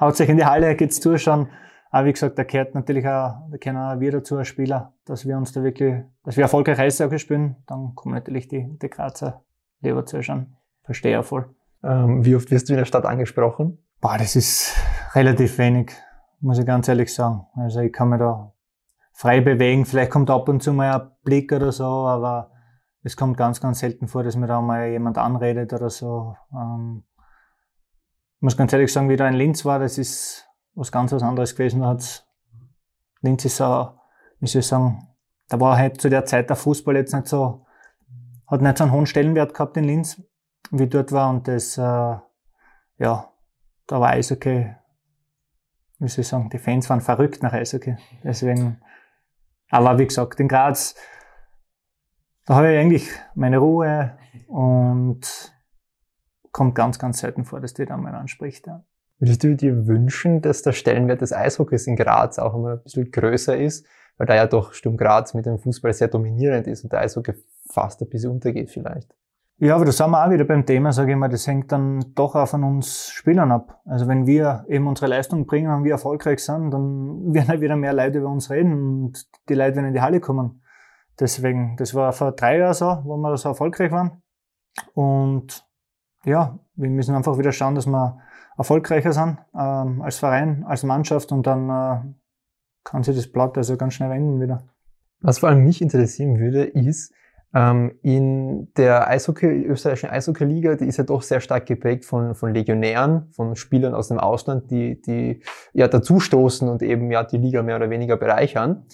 haut 0.00 0.16
sich 0.16 0.28
in 0.28 0.36
die 0.36 0.44
Halle, 0.44 0.74
geht's 0.74 1.00
zuschauen. 1.00 1.48
Aber 1.90 2.06
wie 2.06 2.12
gesagt, 2.12 2.38
da 2.38 2.44
gehört 2.44 2.74
natürlich 2.74 3.06
auch, 3.06 3.48
da 3.50 3.56
gehören 3.58 3.78
auch 3.78 4.00
wir 4.00 4.12
dazu 4.12 4.36
als 4.36 4.48
Spieler, 4.48 4.92
dass 5.06 5.26
wir 5.26 5.38
uns 5.38 5.52
da 5.52 5.62
wirklich, 5.62 6.04
dass 6.22 6.36
wir 6.36 6.42
erfolgreich 6.42 6.78
Eishockey 6.78 7.18
spielen. 7.18 7.56
Dann 7.66 7.94
kommen 7.94 8.14
natürlich 8.14 8.48
die, 8.48 8.78
die 8.78 8.90
Grazer 8.90 9.42
lieber 9.80 10.04
zuschauen. 10.04 10.56
Verstehe 10.82 11.22
voll. 11.22 11.54
Ähm, 11.82 12.24
wie 12.24 12.34
oft 12.36 12.50
wirst 12.50 12.68
du 12.68 12.74
in 12.74 12.78
der 12.78 12.84
Stadt 12.84 13.06
angesprochen? 13.06 13.78
Boah, 14.00 14.18
das 14.18 14.36
ist 14.36 14.76
relativ 15.14 15.58
wenig, 15.58 15.92
muss 16.40 16.58
ich 16.58 16.66
ganz 16.66 16.88
ehrlich 16.88 17.14
sagen. 17.14 17.46
Also 17.54 17.80
ich 17.80 17.92
kann 17.92 18.10
mir 18.10 18.18
da 18.18 18.52
frei 19.18 19.40
bewegen. 19.40 19.84
Vielleicht 19.84 20.12
kommt 20.12 20.30
ab 20.30 20.48
und 20.48 20.62
zu 20.62 20.72
mal 20.72 20.92
ein 20.92 21.10
Blick 21.24 21.52
oder 21.52 21.72
so, 21.72 21.84
aber 21.84 22.52
es 23.02 23.16
kommt 23.16 23.36
ganz, 23.36 23.60
ganz 23.60 23.80
selten 23.80 24.06
vor, 24.06 24.22
dass 24.22 24.36
mir 24.36 24.46
da 24.46 24.60
mal 24.60 24.90
jemand 24.90 25.18
anredet 25.18 25.72
oder 25.72 25.90
so. 25.90 26.36
Ähm, 26.52 27.02
ich 28.36 28.42
muss 28.42 28.56
ganz 28.56 28.72
ehrlich 28.72 28.92
sagen, 28.92 29.08
wie 29.08 29.16
da 29.16 29.26
in 29.26 29.34
Linz 29.34 29.64
war, 29.64 29.80
das 29.80 29.98
ist 29.98 30.48
was 30.74 30.92
ganz 30.92 31.10
was 31.10 31.24
anderes 31.24 31.56
gewesen. 31.56 31.80
Da 31.80 31.88
hat's, 31.88 32.28
Linz 33.20 33.44
ist 33.44 33.56
so, 33.56 33.90
wie 34.38 34.46
soll 34.46 34.60
ich 34.60 34.68
sagen, 34.68 35.08
da 35.48 35.58
war 35.58 35.76
halt 35.76 36.00
zu 36.00 36.08
der 36.08 36.24
Zeit 36.24 36.48
der 36.48 36.56
Fußball 36.56 36.94
jetzt 36.94 37.12
nicht 37.12 37.26
so, 37.26 37.66
hat 38.46 38.62
nicht 38.62 38.78
so 38.78 38.84
einen 38.84 38.92
hohen 38.92 39.06
Stellenwert 39.06 39.52
gehabt 39.52 39.76
in 39.76 39.84
Linz, 39.84 40.22
wie 40.70 40.86
dort 40.86 41.10
war. 41.10 41.30
Und 41.30 41.48
das, 41.48 41.76
äh, 41.76 41.82
ja, 42.98 43.32
da 43.88 44.00
war 44.00 44.10
Eishockey, 44.10 44.76
wie 45.98 46.08
soll 46.08 46.20
ich 46.20 46.28
sagen, 46.28 46.50
die 46.50 46.58
Fans 46.58 46.88
waren 46.88 47.00
verrückt 47.00 47.42
nach 47.42 47.52
Eishockey. 47.52 47.96
Deswegen, 48.22 48.80
aber 49.70 49.98
wie 49.98 50.06
gesagt, 50.06 50.40
in 50.40 50.48
Graz, 50.48 50.94
da 52.46 52.56
habe 52.56 52.72
ich 52.72 52.78
eigentlich 52.78 53.10
meine 53.34 53.58
Ruhe 53.58 54.16
und 54.46 55.52
kommt 56.52 56.74
ganz, 56.74 56.98
ganz 56.98 57.18
selten 57.18 57.44
vor, 57.44 57.60
dass 57.60 57.74
die 57.74 57.84
da 57.84 57.96
mal 57.96 58.14
anspricht. 58.14 58.66
Ja. 58.66 58.84
Würdest 59.18 59.44
du 59.44 59.54
dir 59.56 59.86
wünschen, 59.86 60.40
dass 60.42 60.62
der 60.62 60.72
Stellenwert 60.72 61.20
des 61.20 61.32
Eishockeys 61.32 61.86
in 61.86 61.96
Graz 61.96 62.38
auch 62.38 62.54
immer 62.54 62.72
ein 62.72 62.82
bisschen 62.82 63.10
größer 63.10 63.56
ist? 63.56 63.86
Weil 64.16 64.26
da 64.26 64.34
ja 64.34 64.46
doch 64.46 64.72
Sturm 64.72 64.96
Graz 64.96 65.34
mit 65.34 65.46
dem 65.46 65.58
Fußball 65.58 65.92
sehr 65.92 66.08
dominierend 66.08 66.66
ist 66.66 66.84
und 66.84 66.92
der 66.92 67.00
Eishockey 67.00 67.34
fast 67.70 68.00
ein 68.00 68.08
bisschen 68.08 68.30
untergeht 68.30 68.70
vielleicht. 68.70 69.14
Ja, 69.60 69.74
aber 69.74 69.86
da 69.86 69.92
sind 69.92 70.10
wir 70.10 70.24
auch 70.24 70.30
wieder 70.30 70.44
beim 70.44 70.64
Thema, 70.64 70.92
sage 70.92 71.12
ich 71.12 71.18
mal, 71.18 71.28
das 71.28 71.44
hängt 71.48 71.72
dann 71.72 72.14
doch 72.14 72.36
auch 72.36 72.46
von 72.46 72.62
uns 72.62 73.08
Spielern 73.08 73.50
ab. 73.50 73.80
Also 73.86 74.06
wenn 74.06 74.24
wir 74.24 74.64
eben 74.68 74.86
unsere 74.86 75.08
Leistung 75.08 75.46
bringen 75.46 75.74
und 75.74 75.82
wir 75.82 75.92
erfolgreich 75.92 76.44
sind, 76.44 76.70
dann 76.70 77.34
werden 77.34 77.48
halt 77.48 77.60
wieder 77.60 77.74
mehr 77.74 77.92
Leute 77.92 78.18
über 78.18 78.28
uns 78.28 78.50
reden 78.50 78.72
und 78.72 79.28
die 79.48 79.54
Leute 79.54 79.74
werden 79.74 79.88
in 79.88 79.94
die 79.94 80.00
Halle 80.00 80.20
kommen. 80.20 80.62
Deswegen, 81.18 81.76
das 81.76 81.92
war 81.94 82.12
vor 82.12 82.32
drei 82.32 82.58
Jahren 82.58 82.74
so, 82.74 83.00
wo 83.02 83.16
wir 83.16 83.36
so 83.36 83.48
erfolgreich 83.48 83.90
waren. 83.90 84.22
Und 84.94 85.66
ja, 86.24 86.60
wir 86.76 86.90
müssen 86.90 87.16
einfach 87.16 87.36
wieder 87.36 87.50
schauen, 87.50 87.74
dass 87.74 87.86
wir 87.86 88.18
erfolgreicher 88.56 89.12
sind 89.12 89.38
ähm, 89.58 90.02
als 90.02 90.18
Verein, 90.18 90.64
als 90.68 90.84
Mannschaft 90.84 91.32
und 91.32 91.48
dann 91.48 91.68
äh, 91.68 92.00
kann 92.84 93.02
sich 93.02 93.16
das 93.16 93.30
Blatt 93.30 93.58
also 93.58 93.76
ganz 93.76 93.94
schnell 93.94 94.10
wenden 94.10 94.40
wieder. 94.40 94.68
Was 95.20 95.40
vor 95.40 95.48
allem 95.48 95.64
mich 95.64 95.82
interessieren 95.82 96.38
würde, 96.38 96.62
ist, 96.62 97.12
in 97.50 98.68
der 98.76 99.08
Eishockey, 99.08 99.64
österreichischen 99.64 100.10
Eishockey-Liga, 100.10 100.76
die 100.76 100.84
ist 100.84 100.98
ja 100.98 101.04
doch 101.04 101.22
sehr 101.22 101.40
stark 101.40 101.64
geprägt 101.64 102.04
von, 102.04 102.34
von 102.34 102.52
Legionären, 102.52 103.30
von 103.32 103.56
Spielern 103.56 103.94
aus 103.94 104.08
dem 104.08 104.18
Ausland, 104.18 104.70
die, 104.70 105.00
die 105.00 105.42
ja 105.72 105.88
dazustoßen 105.88 106.68
und 106.68 106.82
eben 106.82 107.10
ja 107.10 107.24
die 107.24 107.38
Liga 107.38 107.62
mehr 107.62 107.76
oder 107.76 107.88
weniger 107.88 108.18
bereichern. 108.18 108.84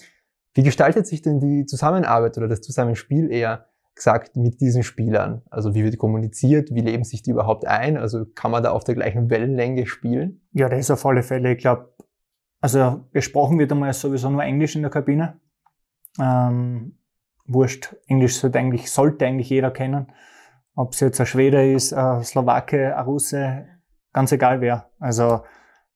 Wie 0.53 0.63
gestaltet 0.63 1.05
sich 1.05 1.21
denn 1.21 1.41
die 1.41 1.65
Zusammenarbeit 1.65 2.37
oder 2.37 2.47
das 2.47 2.61
Zusammenspiel 2.61 3.29
eher 3.29 3.65
gesagt 3.93 4.37
mit 4.37 4.61
diesen 4.61 4.83
Spielern? 4.83 5.41
Also 5.49 5.75
wie 5.75 5.83
wird 5.83 5.97
kommuniziert? 5.97 6.73
Wie 6.73 6.81
leben 6.81 7.03
sich 7.03 7.21
die 7.23 7.31
überhaupt 7.31 7.67
ein? 7.67 7.97
Also 7.97 8.25
kann 8.35 8.51
man 8.51 8.63
da 8.63 8.71
auf 8.71 8.85
der 8.85 8.95
gleichen 8.95 9.29
Wellenlänge 9.29 9.85
spielen? 9.85 10.47
Ja, 10.53 10.69
das 10.69 10.79
ist 10.79 10.91
auf 10.91 11.05
alle 11.05 11.23
Fälle. 11.23 11.51
Ich 11.51 11.57
glaube, 11.57 11.93
also 12.61 13.03
gesprochen 13.11 13.59
wird 13.59 13.73
einmal 13.73 13.91
sowieso 13.91 14.29
nur 14.29 14.43
Englisch 14.43 14.77
in 14.77 14.81
der 14.81 14.91
Kabine. 14.91 15.41
Ähm, 16.19 16.97
wurscht, 17.45 17.95
Englisch 18.07 18.37
sollte 18.37 18.59
eigentlich, 18.59 18.91
sollte 18.91 19.25
eigentlich 19.25 19.49
jeder 19.49 19.71
kennen. 19.71 20.11
Ob 20.75 20.93
es 20.93 20.99
jetzt 20.99 21.19
ein 21.19 21.25
Schwede 21.25 21.71
ist, 21.71 21.93
ein 21.93 22.23
Slowake, 22.23 22.95
ein 22.95 23.05
Russe, 23.05 23.67
ganz 24.13 24.31
egal 24.31 24.61
wer. 24.61 24.89
Also 24.99 25.41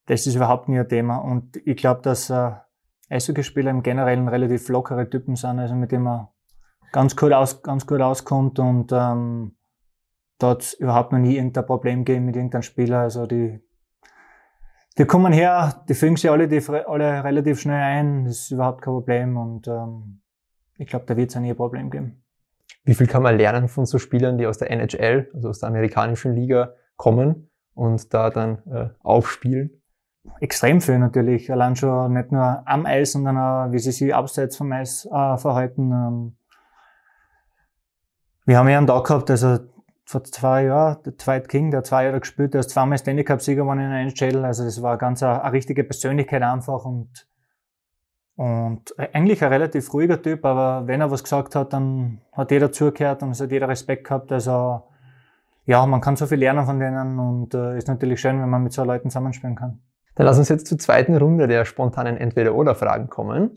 das 0.06 0.26
ist 0.26 0.36
überhaupt 0.36 0.70
nie 0.70 0.80
ein 0.80 0.88
Thema. 0.88 1.18
Und 1.18 1.58
ich 1.66 1.78
glaube, 1.78 2.02
dass 2.02 2.30
äh, 2.30 2.52
Eishockeyspieler 3.10 3.72
im 3.72 3.84
Generellen 3.84 4.28
relativ 4.28 4.70
lockere 4.70 5.10
Typen 5.10 5.36
sind, 5.36 5.60
also 5.60 5.76
mit 5.76 5.92
denen 5.92 6.04
man 6.04 6.28
ganz 6.92 7.16
gut, 7.16 7.34
aus, 7.34 7.62
ganz 7.62 7.86
gut 7.86 8.02
auskommt 8.02 8.60
und 8.60 8.92
ähm, 8.92 9.56
hat 10.42 10.74
überhaupt 10.80 11.12
noch 11.12 11.20
nie 11.20 11.36
irgendein 11.36 11.66
Problem 11.66 12.06
gegeben 12.06 12.26
mit 12.26 12.36
irgendeinem 12.36 12.62
Spieler. 12.62 13.00
Also 13.00 13.26
die, 13.26 13.60
die 14.98 15.06
kommen 15.06 15.34
her, 15.34 15.84
die 15.90 15.94
fügen 15.94 16.16
sich 16.16 16.30
alle, 16.30 16.48
die, 16.48 16.62
alle 16.68 17.24
relativ 17.24 17.60
schnell 17.60 17.82
ein, 17.82 18.26
das 18.26 18.40
ist 18.40 18.52
überhaupt 18.52 18.82
kein 18.82 18.94
Problem 18.94 19.38
und 19.38 19.68
ähm, 19.68 20.19
ich 20.80 20.88
glaube, 20.88 21.06
da 21.06 21.18
wird 21.18 21.30
es 21.30 21.36
nie 21.36 21.50
ein 21.50 21.56
Problem 21.56 21.92
geben. 21.92 22.24
Wie 22.86 22.94
viel 22.94 23.08
kann 23.08 23.22
man 23.22 23.38
lernen 23.38 23.68
von 23.68 23.86
so 23.86 24.00
Spielern, 24.00 24.38
die 24.38 24.48
aus 24.48 24.58
der 24.58 24.72
NHL, 24.72 25.30
also 25.34 25.50
aus 25.50 25.60
der 25.60 25.70
amerikanischen 25.70 26.34
Liga 26.34 26.74
kommen 26.96 27.50
und 27.74 28.14
da 28.14 28.30
dann 28.30 28.64
äh, 28.72 28.90
aufspielen? 29.02 29.82
Extrem 30.40 30.80
viel 30.80 30.98
natürlich. 31.00 31.52
Allein 31.52 31.76
schon 31.76 32.14
nicht 32.14 32.32
nur 32.32 32.64
am 32.66 32.86
Eis, 32.86 33.12
sondern 33.12 33.38
auch, 33.38 33.72
wie 33.72 33.80
sie 33.80 33.92
sich 33.92 34.16
abseits 34.16 34.56
vom 34.56 34.72
Eis 34.72 35.06
äh, 35.06 35.38
verhalten. 35.38 35.92
Ähm, 35.92 36.38
wir 38.46 38.58
haben 38.58 38.70
ja 38.70 38.78
einen 38.78 38.88
Tag 38.88 39.06
gehabt, 39.06 39.30
also 39.30 39.60
vor 40.06 40.24
zwei 40.24 40.66
Jahren, 40.66 41.04
der 41.04 41.14
Dwight 41.14 41.50
King, 41.50 41.72
der 41.72 41.84
zwei 41.84 42.06
Jahre 42.06 42.22
gespielt, 42.22 42.54
der 42.54 42.62
ist 42.62 42.72
zweimal 42.72 42.98
Stanley 42.98 43.24
Cup 43.24 43.42
Sieger 43.42 43.64
geworden 43.64 43.80
in 43.80 43.88
einer 43.88 44.00
NHL. 44.00 44.46
Also 44.46 44.64
das 44.64 44.82
war 44.82 44.98
ganz 44.98 45.22
eine, 45.22 45.44
eine 45.44 45.54
richtige 45.54 45.84
Persönlichkeit 45.84 46.42
einfach 46.42 46.86
und 46.86 47.29
und 48.40 48.98
eigentlich 48.98 49.44
ein 49.44 49.52
relativ 49.52 49.94
ruhiger 49.94 50.22
Typ, 50.22 50.46
aber 50.46 50.88
wenn 50.88 51.02
er 51.02 51.12
was 51.12 51.24
gesagt 51.26 51.56
hat, 51.56 51.74
dann 51.74 52.22
hat 52.32 52.52
jeder 52.52 52.72
zugehört 52.72 53.22
und 53.22 53.32
es 53.32 53.42
hat 53.42 53.52
jeder 53.52 53.68
Respekt 53.68 54.06
gehabt. 54.06 54.32
Also 54.32 54.84
ja, 55.66 55.86
man 55.86 56.00
kann 56.00 56.16
so 56.16 56.26
viel 56.26 56.38
lernen 56.38 56.66
von 56.66 56.80
denen 56.80 57.20
und 57.20 57.54
äh, 57.54 57.78
ist 57.78 57.90
natürlich 57.90 58.22
schön, 58.22 58.42
wenn 58.42 58.48
man 58.50 58.64
mit 58.64 58.72
so 58.72 58.86
Leuten 58.86 59.10
zusammenspielen 59.10 59.58
kann. 59.58 59.82
Dann 60.16 60.26
lass 60.26 60.38
uns 60.38 60.48
jetzt 60.48 60.68
zur 60.68 60.78
zweiten 60.80 61.18
Runde 61.18 61.50
der 61.50 61.66
spontanen 61.66 62.16
Entweder-Oder-Fragen 62.16 63.10
kommen. 63.10 63.56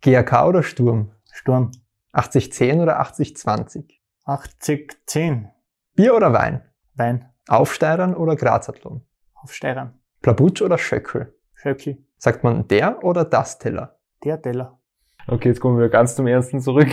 GAK 0.00 0.46
oder 0.46 0.62
Sturm? 0.62 1.10
Sturm. 1.30 1.70
80-10 2.14 2.80
oder 2.80 2.98
80-20? 3.02 3.90
80-10. 4.24 5.50
Bier 5.94 6.16
oder 6.16 6.32
Wein? 6.32 6.62
Wein. 6.94 7.28
Aufsteirern 7.46 8.14
oder 8.14 8.36
Grazathlon? 8.36 9.02
Aufsteirern. 9.34 9.98
Plabutsch 10.22 10.62
oder 10.62 10.78
Schöckel? 10.78 11.34
Schöckel. 11.52 12.03
Sagt 12.18 12.44
man 12.44 12.66
der 12.68 13.02
oder 13.04 13.24
das 13.24 13.58
Teller? 13.58 13.98
Der 14.22 14.40
Teller. 14.40 14.78
Okay, 15.26 15.48
jetzt 15.48 15.60
kommen 15.60 15.78
wir 15.78 15.88
ganz 15.88 16.16
zum 16.16 16.26
Ernsten 16.26 16.60
zurück. 16.60 16.88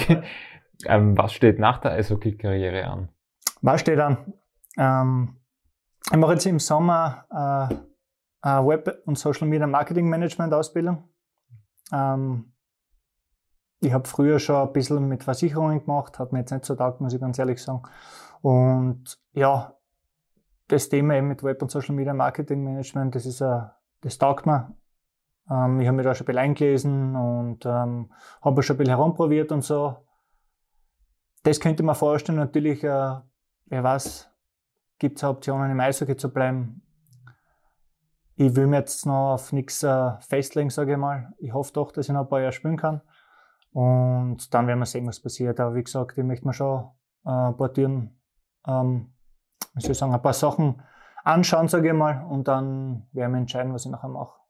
ähm, 0.85 1.17
was 1.17 1.33
steht 1.33 1.59
nach 1.59 1.79
der 1.79 1.91
Eishockey-Karriere 1.91 2.85
an? 2.85 3.09
Was 3.61 3.81
steht 3.81 3.99
an? 3.99 4.33
Ähm, 4.77 5.37
ich 6.09 6.17
mache 6.17 6.33
jetzt 6.33 6.45
im 6.45 6.59
Sommer 6.59 7.25
äh, 7.29 7.75
eine 8.41 8.67
Web- 8.67 9.03
und 9.05 9.17
Social 9.17 9.47
Media 9.47 9.67
Marketing 9.67 10.09
Management 10.09 10.53
Ausbildung. 10.53 11.09
Ähm, 11.91 12.53
ich 13.81 13.93
habe 13.93 14.07
früher 14.07 14.39
schon 14.39 14.67
ein 14.67 14.73
bisschen 14.73 15.07
mit 15.07 15.23
Versicherungen 15.23 15.81
gemacht, 15.81 16.19
hat 16.19 16.31
mir 16.31 16.39
jetzt 16.39 16.51
nicht 16.51 16.65
so 16.65 16.75
taugt, 16.75 17.01
muss 17.01 17.13
ich 17.13 17.19
ganz 17.19 17.37
ehrlich 17.39 17.61
sagen. 17.61 17.83
Und 18.41 19.19
ja, 19.33 19.75
das 20.67 20.89
Thema 20.89 21.15
eben 21.15 21.27
mit 21.27 21.43
Web- 21.43 21.61
und 21.61 21.71
Social 21.71 21.95
Media 21.95 22.13
Marketing 22.13 22.63
Management, 22.63 23.15
das 23.15 23.25
ist 23.25 23.41
ein 23.41 23.71
das 24.01 24.17
taugt 24.17 24.45
mir. 24.45 24.75
Ähm, 25.51 25.81
ich 25.81 25.87
habe 25.87 25.97
mich 25.97 26.05
da 26.05 26.15
schon 26.15 26.25
ein 26.25 26.27
bisschen 26.27 26.39
eingelesen 26.39 27.15
und 27.15 27.65
ähm, 27.65 28.11
habe 28.41 28.63
schon 28.63 28.75
ein 28.75 28.77
bisschen 28.77 28.95
herumprobiert 28.95 29.51
und 29.51 29.63
so. 29.63 29.97
Das 31.43 31.59
könnte 31.59 31.83
man 31.83 31.95
vorstellen. 31.95 32.37
Natürlich, 32.37 32.83
äh, 32.83 33.15
wer 33.65 33.83
weiß, 33.83 34.31
gibt 34.99 35.17
es 35.17 35.23
Optionen 35.23 35.71
im 35.71 35.79
Eishockey 35.79 36.15
zu 36.15 36.31
bleiben. 36.31 36.83
Ich 38.35 38.55
will 38.55 38.67
mir 38.67 38.77
jetzt 38.77 39.05
noch 39.05 39.33
auf 39.33 39.51
nichts 39.51 39.83
äh, 39.83 40.11
festlegen, 40.21 40.69
sage 40.69 40.93
ich 40.93 40.97
mal. 40.97 41.33
Ich 41.39 41.53
hoffe 41.53 41.73
doch, 41.73 41.91
dass 41.91 42.07
ich 42.07 42.13
noch 42.13 42.21
ein 42.21 42.29
paar 42.29 42.39
Jahre 42.39 42.53
spielen 42.53 42.77
kann. 42.77 43.01
Und 43.73 44.53
dann 44.53 44.67
werden 44.67 44.79
wir 44.79 44.85
sehen, 44.85 45.07
was 45.07 45.21
passiert. 45.21 45.59
Aber 45.59 45.75
wie 45.75 45.83
gesagt, 45.83 46.17
ich 46.17 46.23
möchte 46.23 46.45
mir 46.45 46.53
schon 46.53 46.91
äh, 47.25 47.69
Türen, 47.73 48.19
ähm, 48.67 49.13
wie 49.73 49.81
soll 49.81 49.91
ich 49.91 49.97
sagen, 49.97 50.13
ein 50.13 50.21
paar 50.21 50.33
Sachen 50.33 50.81
anschauen, 51.23 51.67
sage 51.67 51.89
ich 51.89 51.93
mal. 51.93 52.25
Und 52.25 52.47
dann 52.47 53.07
werden 53.11 53.33
wir 53.33 53.39
entscheiden, 53.39 53.73
was 53.73 53.85
ich 53.85 53.91
nachher 53.91 54.09
mache. 54.09 54.40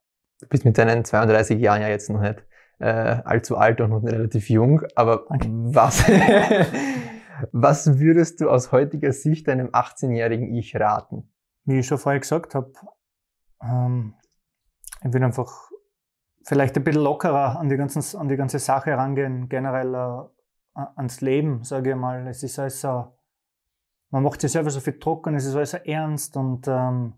Du 0.42 0.48
bist 0.48 0.66
mit 0.66 0.78
deinen 0.78 1.06
32 1.06 1.60
Jahren 1.60 1.82
ja 1.82 1.88
jetzt 1.88 2.10
noch 2.10 2.20
nicht 2.20 2.44
äh, 2.80 3.22
allzu 3.24 3.58
alt 3.58 3.80
und 3.80 3.92
noch 3.92 4.04
relativ 4.04 4.50
jung, 4.50 4.82
aber 4.96 5.26
was, 5.30 6.04
was 7.52 8.00
würdest 8.00 8.42
du 8.42 8.50
aus 8.50 8.72
heutiger 8.72 9.14
Sicht 9.14 9.48
deinem 9.48 9.68
18-jährigen 9.68 10.54
Ich 10.56 10.76
raten? 10.76 11.32
Wie 11.66 11.80
ich 11.80 11.88
schon 11.88 12.00
vorher 12.00 12.20
gesagt 12.20 12.56
habe, 12.56 12.74
ähm, 13.62 14.16
ich 15.04 15.14
will 15.14 15.24
einfach 15.24 15.70
vielleicht 16.44 16.76
ein 16.76 16.84
bisschen 16.84 17.04
lockerer 17.04 17.60
an 17.60 17.70
die, 17.70 17.78
ganzen, 17.78 18.18
an 18.18 18.28
die 18.28 18.36
ganze 18.36 18.58
Sache 18.58 18.98
rangehen, 18.98 19.48
generell 19.48 19.94
äh, 19.94 20.82
ans 20.96 21.22
Leben, 21.22 21.64
sage 21.64 21.92
ich 21.92 21.96
mal. 21.96 22.28
Es 22.28 22.42
ist 22.42 22.58
alles 22.58 22.82
so, 22.82 23.16
man 24.10 24.24
macht 24.24 24.42
sich 24.42 24.52
selber 24.52 24.72
so 24.72 24.80
viel 24.80 24.98
Druck 24.98 25.28
und 25.28 25.36
es 25.36 25.46
ist 25.46 25.56
alles 25.56 25.72
so 25.72 25.78
ernst 25.78 26.36
und 26.36 26.68
ähm, 26.68 27.14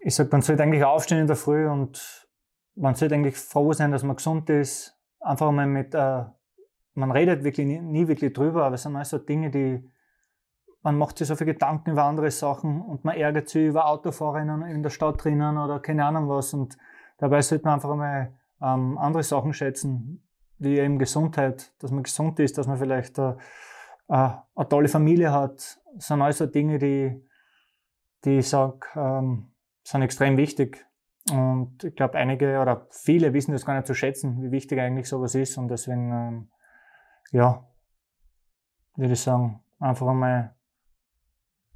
ich 0.00 0.14
sage, 0.14 0.28
man 0.32 0.42
sollte 0.42 0.62
eigentlich 0.62 0.84
aufstehen 0.84 1.18
in 1.18 1.26
der 1.26 1.36
Früh 1.36 1.68
und 1.68 2.28
man 2.74 2.94
sollte 2.94 3.14
eigentlich 3.14 3.36
froh 3.36 3.72
sein, 3.72 3.90
dass 3.90 4.02
man 4.02 4.16
gesund 4.16 4.48
ist. 4.50 4.96
Einfach 5.20 5.50
mal 5.50 5.66
mit, 5.66 5.94
äh, 5.94 6.24
man 6.94 7.10
redet 7.10 7.44
wirklich 7.44 7.66
nie, 7.66 7.80
nie, 7.80 8.08
wirklich 8.08 8.32
drüber, 8.32 8.64
aber 8.64 8.76
es 8.76 8.82
sind 8.82 8.94
alles 8.94 9.10
so 9.10 9.18
Dinge, 9.18 9.50
die, 9.50 9.90
man 10.82 10.96
macht 10.96 11.18
sich 11.18 11.26
so 11.26 11.34
viele 11.34 11.54
Gedanken 11.54 11.90
über 11.90 12.04
andere 12.04 12.30
Sachen 12.30 12.80
und 12.80 13.04
man 13.04 13.16
ärgert 13.16 13.48
sich 13.48 13.66
über 13.66 13.86
Autofahrerinnen 13.86 14.62
in 14.62 14.82
der 14.82 14.90
Stadt 14.90 15.22
drinnen 15.22 15.58
oder 15.58 15.80
keine 15.80 16.04
Ahnung 16.04 16.28
was 16.28 16.54
und 16.54 16.78
dabei 17.18 17.42
sollte 17.42 17.64
man 17.64 17.74
einfach 17.74 17.96
mal 17.96 18.32
ähm, 18.62 18.96
andere 18.98 19.24
Sachen 19.24 19.52
schätzen, 19.52 20.22
wie 20.58 20.78
eben 20.78 20.98
Gesundheit, 20.98 21.72
dass 21.80 21.90
man 21.90 22.04
gesund 22.04 22.38
ist, 22.38 22.58
dass 22.58 22.68
man 22.68 22.78
vielleicht 22.78 23.18
äh, 23.18 23.34
äh, 24.08 24.30
eine 24.54 24.68
tolle 24.68 24.88
Familie 24.88 25.32
hat. 25.32 25.80
Das 25.94 26.06
sind 26.06 26.22
alles 26.22 26.38
so 26.38 26.46
Dinge, 26.46 26.78
die, 26.78 27.24
die 28.24 28.38
ich 28.38 28.48
sage, 28.48 28.80
ähm, 28.96 29.50
sind 29.90 30.02
extrem 30.02 30.36
wichtig. 30.36 30.86
Und 31.30 31.84
ich 31.84 31.94
glaube, 31.94 32.18
einige 32.18 32.60
oder 32.60 32.86
viele 32.90 33.32
wissen 33.32 33.52
das 33.52 33.66
gar 33.66 33.74
nicht 33.74 33.86
zu 33.86 33.94
schätzen, 33.94 34.42
wie 34.42 34.50
wichtig 34.50 34.78
eigentlich 34.80 35.08
sowas 35.08 35.34
ist. 35.34 35.58
Und 35.58 35.68
deswegen, 35.68 36.12
ähm, 36.12 36.50
ja, 37.32 37.66
würde 38.96 39.12
ich 39.12 39.20
sagen, 39.20 39.60
einfach 39.78 40.06
einmal 40.06 40.54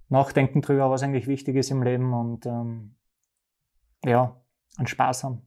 nachdenken 0.09 0.61
drüber, 0.61 0.91
was 0.91 1.03
eigentlich 1.03 1.27
wichtig 1.27 1.57
ist 1.57 1.71
im 1.71 1.83
Leben 1.83 2.13
und 2.13 2.47
ähm, 2.47 2.97
ja, 4.05 4.41
einen 4.77 4.87
Spaß 4.87 5.25
haben. 5.25 5.43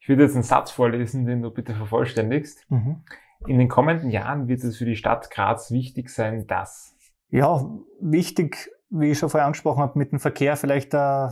Ich 0.00 0.08
würde 0.08 0.22
jetzt 0.22 0.34
einen 0.34 0.42
Satz 0.42 0.70
vorlesen, 0.70 1.26
den 1.26 1.42
du 1.42 1.50
bitte 1.50 1.74
vervollständigst. 1.74 2.68
Mhm. 2.70 3.04
In 3.46 3.58
den 3.58 3.68
kommenden 3.68 4.10
Jahren 4.10 4.48
wird 4.48 4.64
es 4.64 4.76
für 4.76 4.84
die 4.84 4.96
Stadt 4.96 5.30
Graz 5.30 5.70
wichtig 5.70 6.10
sein, 6.10 6.46
dass. 6.46 6.96
Ja, 7.28 7.64
wichtig, 8.00 8.70
wie 8.90 9.10
ich 9.10 9.18
schon 9.18 9.28
vorher 9.28 9.46
angesprochen 9.46 9.82
habe, 9.82 9.98
mit 9.98 10.12
dem 10.12 10.18
Verkehr 10.18 10.56
vielleicht 10.56 10.94
äh, 10.94 11.28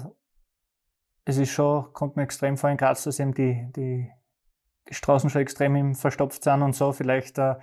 es 1.26 1.36
ist 1.36 1.50
schon, 1.50 1.92
kommt 1.92 2.16
mir 2.16 2.22
extrem 2.22 2.56
vor 2.56 2.70
in 2.70 2.76
Graz, 2.76 3.04
dass 3.04 3.20
eben 3.20 3.34
die, 3.34 3.68
die, 3.76 4.10
Straßen 4.88 5.30
schon 5.30 5.42
extrem 5.42 5.96
verstopft 5.96 6.44
sind 6.44 6.62
und 6.62 6.76
so. 6.76 6.92
Vielleicht 6.92 7.38
äh, 7.38 7.56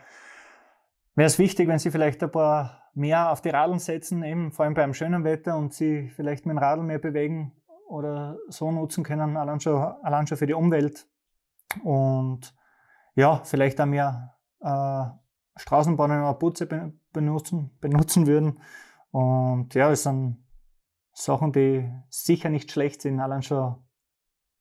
wäre 1.16 1.28
es 1.28 1.40
wichtig, 1.40 1.70
wenn 1.70 1.80
sie 1.80 1.90
vielleicht 1.90 2.22
ein 2.22 2.30
paar 2.30 2.92
mehr 2.94 3.32
auf 3.32 3.40
die 3.40 3.48
Radeln 3.50 3.80
setzen, 3.80 4.24
eben 4.24 4.52
vor 4.52 4.66
allem 4.66 4.74
beim 4.74 4.94
schönen 4.94 5.24
Wetter 5.24 5.56
und 5.56 5.74
sie 5.74 6.10
vielleicht 6.10 6.46
mit 6.46 6.54
dem 6.54 6.58
Radl 6.58 6.84
mehr 6.84 7.00
bewegen 7.00 7.54
oder 7.88 8.38
so 8.50 8.72
nutzen 8.72 9.06
können, 9.06 9.38
allein 9.38 9.62
schon, 9.62 9.82
allein 10.04 10.28
schon 10.28 10.38
für 10.38 10.48
die 10.48 10.54
Umwelt. 10.54 11.08
Und 11.86 12.54
ja, 13.16 13.42
vielleicht 13.46 13.80
auch 13.80 13.86
mehr 13.86 14.36
äh, 14.60 15.06
Straßenbahnen 15.56 16.24
oder 16.24 16.34
Putze 16.34 16.68
benutzen, 17.14 17.72
benutzen 17.80 18.28
würden. 18.28 18.60
Und 19.12 19.74
ja, 19.76 19.90
es 19.92 20.04
sind 20.04 20.44
Sachen, 21.14 21.52
die 21.52 21.90
sicher 22.10 22.50
nicht 22.50 22.72
schlecht 22.72 23.02
sind, 23.02 23.20
allein 23.20 23.42
schon 23.42 23.76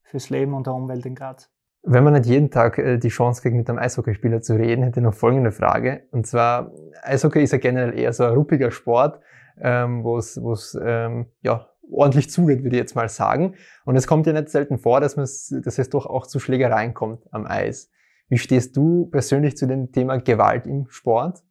fürs 0.03 0.31
Leben 0.31 0.55
und 0.55 0.67
der 0.67 0.75
Umwelt 0.75 1.07
in 1.07 1.15
Graz. 1.15 1.51
Wenn 1.85 2.05
man 2.05 2.13
nicht 2.13 2.27
jeden 2.27 2.51
Tag 2.51 2.79
äh, 2.79 2.99
die 2.99 3.09
Chance 3.09 3.43
kriegt, 3.43 3.57
mit 3.57 3.69
einem 3.69 3.79
Eishockeyspieler 3.79 4.41
zu 4.41 4.55
reden, 4.55 4.85
hätte 4.85 5.01
ich 5.01 5.05
noch 5.05 5.15
folgende 5.15 5.51
Frage. 5.51 6.07
Und 6.13 6.27
zwar, 6.27 6.73
Eishockey 7.03 7.43
ist 7.43 7.53
ja 7.53 7.59
generell 7.59 7.99
eher 7.99 8.13
so 8.13 8.25
ein 8.25 8.35
ruppiger 8.35 8.71
Sport, 8.71 9.21
ähm, 9.61 10.05
wo 10.05 10.19
es 10.19 10.79
ähm, 10.81 11.27
ja, 11.41 11.67
ordentlich 11.91 12.31
zugeht, 12.31 12.63
würde 12.63 12.77
ich 12.77 12.81
jetzt 12.81 12.95
mal 12.95 13.09
sagen. 13.09 13.55
Und 13.85 13.97
es 13.97 14.07
kommt 14.07 14.27
ja 14.27 14.33
nicht 14.33 14.49
selten 14.51 14.79
vor, 14.79 15.01
dass, 15.01 15.17
dass 15.17 15.79
es 15.79 15.91
doch 15.91 16.07
auch 16.07 16.27
zu 16.27 16.39
Schlägereien 16.39 16.95
kommt 16.95 17.27
am 17.33 17.47
Eis. 17.47 17.91
Wie 18.29 18.39
stehst 18.39 18.77
du 18.77 19.07
persönlich 19.07 19.57
zu 19.57 19.67
dem 19.67 19.93
Thema 19.93 20.19
Gewalt 20.19 20.67
im 20.67 20.87
Sport? 20.89 21.43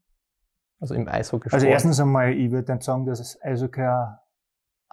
Also 0.79 0.95
im 0.95 1.07
Eishockeysport? 1.07 1.53
Also 1.53 1.67
erstens 1.67 1.99
einmal, 1.99 2.31
ich 2.31 2.51
würde 2.51 2.65
dann 2.65 2.81
sagen, 2.81 3.05
dass 3.05 3.19
es 3.19 3.39
Eishockey 3.41 3.85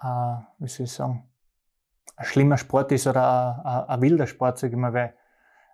äh, 0.03 0.35
wie 0.59 0.67
soll 0.67 0.85
ich 0.85 0.91
sagen, 0.91 1.29
ein 2.15 2.25
schlimmer 2.25 2.57
Sport 2.57 2.91
ist 2.91 3.07
oder 3.07 3.61
ein, 3.63 3.65
ein, 3.65 3.89
ein 3.89 4.01
wilder 4.01 4.27
Sport, 4.27 4.57
sage 4.57 4.73
ich 4.73 4.79
mal, 4.79 4.93
weil 4.93 5.13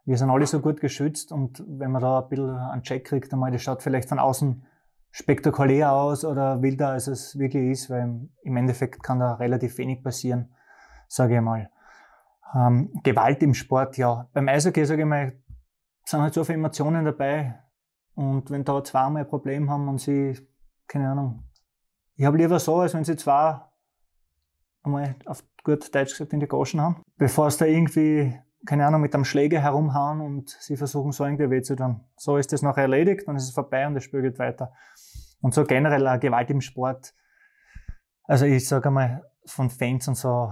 wir 0.05 0.17
sind 0.17 0.29
alle 0.29 0.45
so 0.45 0.59
gut 0.59 0.79
geschützt 0.79 1.31
und 1.31 1.63
wenn 1.67 1.91
man 1.91 2.01
da 2.01 2.19
ein 2.19 2.29
bisschen 2.29 2.57
einen 2.57 2.83
Check 2.83 3.05
kriegt, 3.05 3.33
einmal, 3.33 3.51
das 3.51 3.63
schaut 3.63 3.81
vielleicht 3.81 4.07
von 4.07 4.19
außen 4.19 4.65
spektakulär 5.09 5.91
aus 5.91 6.23
oder 6.23 6.61
wilder, 6.61 6.89
als 6.89 7.07
es 7.07 7.39
wirklich 7.39 7.71
ist, 7.71 7.89
weil 7.89 8.29
im 8.43 8.57
Endeffekt 8.57 9.01
kann 9.01 9.19
da 9.19 9.35
relativ 9.35 9.77
wenig 9.77 10.03
passieren, 10.03 10.53
sage 11.07 11.35
ich 11.35 11.41
mal. 11.41 11.71
Ähm, 12.53 12.91
Gewalt 13.03 13.41
im 13.41 13.53
Sport, 13.53 13.97
ja. 13.97 14.29
Beim 14.33 14.47
Eishockey, 14.47 14.85
sage 14.85 15.01
ich 15.01 15.07
mal, 15.07 15.33
sind 16.03 16.21
halt 16.21 16.33
so 16.33 16.43
viele 16.43 16.57
Emotionen 16.57 17.03
dabei 17.03 17.59
und 18.13 18.51
wenn 18.51 18.63
da 18.63 18.83
zwei 18.83 19.09
mal 19.09 19.21
ein 19.21 19.27
Problem 19.27 19.69
haben 19.71 19.87
und 19.87 19.99
sie, 19.99 20.37
keine 20.87 21.09
Ahnung, 21.09 21.43
ich 22.15 22.25
habe 22.25 22.37
lieber 22.37 22.59
so, 22.59 22.77
als 22.81 22.93
wenn 22.93 23.03
sie 23.03 23.15
zwei 23.15 23.59
einmal 24.85 25.15
auf 25.25 25.43
gut 25.63 25.93
Deutsch 25.93 26.11
gesagt 26.11 26.33
in 26.33 26.39
die 26.39 26.47
Goschen 26.47 26.81
haben, 26.81 27.03
bevor 27.17 27.47
es 27.47 27.57
da 27.57 27.65
irgendwie, 27.65 28.39
keine 28.65 28.85
Ahnung, 28.85 29.01
mit 29.01 29.13
einem 29.13 29.25
Schläger 29.25 29.61
herumhauen 29.61 30.21
und 30.21 30.49
sie 30.49 30.77
versuchen 30.77 31.11
so 31.11 31.25
irgendwie 31.25 31.49
weh 31.49 31.61
zu 31.61 31.75
tun. 31.75 32.01
So 32.15 32.37
ist 32.37 32.53
das 32.53 32.61
noch 32.61 32.77
erledigt 32.77 33.27
es 33.27 33.43
ist 33.43 33.55
vorbei 33.55 33.85
und 33.87 33.95
das 33.95 34.03
Spiel 34.03 34.21
geht 34.21 34.39
weiter. 34.39 34.71
Und 35.41 35.53
so 35.53 35.63
generell 35.63 36.07
auch 36.07 36.19
Gewalt 36.19 36.49
im 36.49 36.61
Sport. 36.61 37.13
Also 38.23 38.45
ich 38.45 38.67
sage 38.67 38.87
einmal, 38.87 39.23
von 39.45 39.69
Fans 39.69 40.07
und 40.07 40.15
so, 40.15 40.51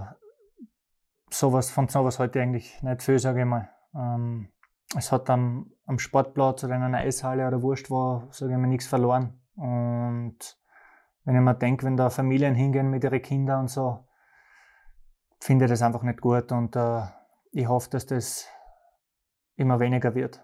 sowas, 1.30 1.70
von 1.70 1.88
sowas 1.88 2.18
heute 2.18 2.40
eigentlich 2.40 2.82
nicht 2.82 3.02
viel, 3.02 3.18
sage 3.18 3.40
ich 3.40 3.46
mal. 3.46 3.68
Ähm, 3.94 4.48
es 4.96 5.10
hat 5.10 5.28
am, 5.30 5.72
am 5.86 5.98
Sportplatz 5.98 6.64
oder 6.64 6.76
in 6.76 6.82
einer 6.82 6.98
Eishalle 6.98 7.46
oder 7.46 7.62
Wurst 7.62 7.90
war, 7.90 8.28
sage 8.30 8.52
ich 8.52 8.58
mal, 8.58 8.68
nichts 8.68 8.86
verloren. 8.86 9.40
Und 9.56 10.36
wenn 11.24 11.34
ich 11.34 11.40
mir 11.40 11.54
denke, 11.54 11.86
wenn 11.86 11.96
da 11.96 12.10
Familien 12.10 12.54
hingehen 12.54 12.90
mit 12.90 13.04
ihren 13.04 13.22
Kindern 13.22 13.60
und 13.62 13.70
so, 13.70 14.06
finde 15.44 15.66
das 15.66 15.82
einfach 15.82 16.02
nicht 16.02 16.22
gut 16.22 16.50
und 16.52 16.74
äh, 16.74 17.02
ich 17.52 17.68
hoffe, 17.68 17.90
dass 17.90 18.06
das 18.06 18.48
immer 19.56 19.78
weniger 19.78 20.14
wird. 20.14 20.42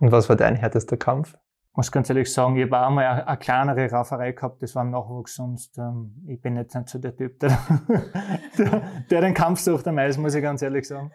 Und 0.00 0.10
was 0.10 0.28
war 0.30 0.36
dein 0.36 0.56
härtester 0.56 0.96
Kampf? 0.96 1.34
Ich 1.34 1.76
muss 1.76 1.92
ganz 1.92 2.08
ehrlich 2.08 2.32
sagen, 2.32 2.56
ich 2.56 2.64
habe 2.64 2.80
auch 2.80 2.86
einmal 2.86 3.04
eine, 3.04 3.26
eine 3.28 3.36
kleinere 3.36 3.90
Rauferei 3.90 4.32
gehabt, 4.32 4.62
das 4.62 4.74
war 4.74 4.84
im 4.84 4.90
Nachwuchs, 4.90 5.34
sonst 5.34 5.76
ähm, 5.76 6.24
ich 6.26 6.40
bin 6.40 6.56
jetzt 6.56 6.74
nicht 6.74 6.88
so 6.88 6.98
der 6.98 7.14
Typ, 7.14 7.38
der, 7.40 7.58
der, 8.58 8.82
der 9.10 9.20
den 9.20 9.34
Kampf 9.34 9.60
sucht 9.60 9.86
am 9.86 9.98
Eis, 9.98 10.16
muss 10.16 10.34
ich 10.34 10.42
ganz 10.42 10.62
ehrlich 10.62 10.88
sagen. 10.88 11.12